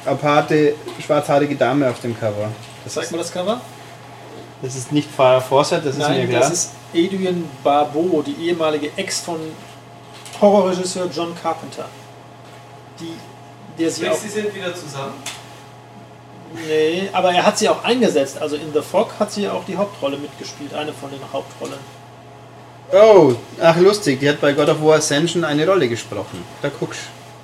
aparte, 0.05 0.73
schwarzhaarige 1.03 1.55
Dame 1.55 1.89
auf 1.89 1.99
dem 2.01 2.17
Cover? 2.19 2.49
Das 2.83 2.93
Zeig 2.93 3.09
mal 3.11 3.19
das 3.19 3.31
Cover. 3.31 3.61
Das 4.61 4.75
ist 4.75 4.91
nicht 4.91 5.09
Farah 5.09 5.41
Fawcett, 5.41 5.85
das 5.85 5.93
ist 5.97 5.99
mir 5.99 6.09
Nein, 6.09 6.29
klar. 6.29 6.41
das 6.41 6.51
ist 6.51 6.71
Adrian 6.93 7.49
Barbeau, 7.63 8.21
die 8.25 8.47
ehemalige 8.47 8.91
Ex 8.95 9.21
von 9.21 9.37
Horrorregisseur 10.39 11.07
John 11.13 11.33
Carpenter. 11.41 11.85
Die, 12.99 13.13
der 13.81 13.89
sie 13.89 14.09
auch. 14.09 14.15
sind 14.15 14.53
wieder 14.53 14.73
zusammen. 14.75 15.13
Nee, 16.67 17.09
aber 17.13 17.31
er 17.31 17.45
hat 17.45 17.57
sie 17.57 17.69
auch 17.69 17.83
eingesetzt. 17.83 18.37
Also 18.41 18.57
in 18.57 18.73
The 18.73 18.81
Fog 18.81 19.11
hat 19.19 19.31
sie 19.31 19.47
auch 19.47 19.63
die 19.65 19.77
Hauptrolle 19.77 20.17
mitgespielt, 20.17 20.73
eine 20.73 20.91
von 20.91 21.09
den 21.09 21.21
Hauptrollen. 21.31 21.79
Oh, 22.91 23.33
ach 23.61 23.77
lustig, 23.77 24.19
die 24.19 24.27
hat 24.27 24.41
bei 24.41 24.51
God 24.51 24.67
of 24.67 24.83
War 24.83 24.97
Ascension 24.97 25.45
eine 25.45 25.65
Rolle 25.65 25.87
gesprochen. 25.87 26.43
Da 26.61 26.69
guckst 26.77 26.99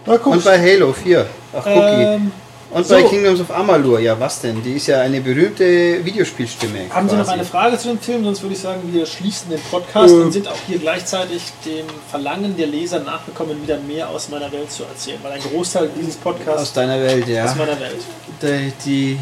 Na 0.05 0.15
Und 0.15 0.43
bei 0.43 0.59
Halo 0.59 0.91
4. 0.91 1.25
Ach, 1.53 1.65
Cookie. 1.65 1.69
ähm, 1.69 2.31
Und 2.69 2.85
So. 2.85 2.95
bei 2.95 3.03
Kingdoms 3.03 3.39
of 3.39 3.49
Amalur, 3.49 3.99
ja 3.99 4.19
was 4.19 4.41
denn? 4.41 4.61
Die 4.61 4.73
ist 4.73 4.87
ja 4.87 4.99
eine 5.01 5.21
berühmte 5.21 6.03
Videospielstimme. 6.03 6.89
Haben 6.89 7.07
Sie 7.07 7.15
noch 7.15 7.23
quasi. 7.23 7.33
eine 7.35 7.45
Frage 7.45 7.77
zu 7.77 7.87
dem 7.87 7.99
Film? 7.99 8.25
Sonst 8.25 8.41
würde 8.41 8.55
ich 8.55 8.61
sagen, 8.61 8.81
wir 8.91 9.05
schließen 9.05 9.49
den 9.49 9.61
Podcast 9.71 10.13
Ähm. 10.13 10.21
und 10.23 10.31
sind 10.33 10.47
auch 10.49 10.57
hier 10.67 10.77
gleichzeitig 10.77 11.43
dem 11.65 11.85
Verlangen 12.09 12.57
der 12.57 12.67
Leser 12.67 12.99
nachgekommen, 12.99 13.61
wieder 13.63 13.77
mehr 13.79 14.09
aus 14.09 14.27
meiner 14.29 14.51
Welt 14.51 14.69
zu 14.69 14.83
erzählen. 14.83 15.17
Weil 15.23 15.33
ein 15.33 15.41
Großteil 15.41 15.89
dieses 15.97 16.15
Aus 16.17 16.21
Podcasts 16.21 16.73
deiner 16.73 16.99
Welt, 17.01 17.27
ja. 17.29 17.45
aus 17.45 17.55
meiner 17.55 17.79
Welt. 17.79 18.01
Die, 18.41 18.73
die 18.85 19.19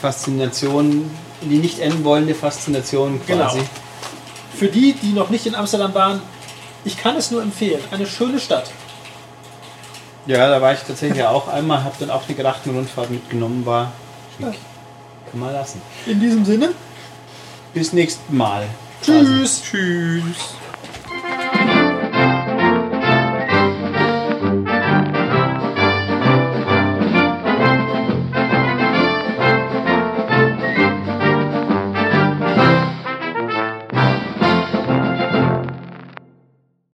Faszination, 0.00 1.10
die 1.42 1.58
nicht 1.58 1.80
enden 1.80 2.02
wollende 2.04 2.34
Faszination 2.34 3.20
quasi. 3.26 3.58
Genau. 3.58 3.68
Für 4.56 4.68
die, 4.68 4.94
die 4.94 5.12
noch 5.12 5.28
nicht 5.28 5.44
in 5.44 5.54
Amsterdam 5.54 5.92
waren, 5.94 6.22
ich 6.84 6.96
kann 6.96 7.14
es 7.16 7.30
nur 7.30 7.42
empfehlen. 7.42 7.80
Eine 7.90 8.06
schöne 8.06 8.40
Stadt. 8.40 8.70
Ja, 10.26 10.48
da 10.50 10.60
war 10.60 10.72
ich 10.72 10.80
tatsächlich 10.80 11.22
auch 11.24 11.48
einmal, 11.48 11.84
habe 11.84 11.94
dann 12.00 12.10
auch 12.10 12.22
eine 12.26 12.36
Grachtenrundfahrt 12.36 13.10
mitgenommen, 13.10 13.64
war 13.64 13.92
schick. 14.36 14.58
Kann 15.30 15.40
man 15.40 15.52
lassen. 15.52 15.80
In 16.06 16.20
diesem 16.20 16.44
Sinne, 16.44 16.70
Bis 17.74 17.92
nächsten 17.92 18.36
Mal. 18.36 18.66
tschüss. 19.02 19.62
Tschüss. 19.62 20.22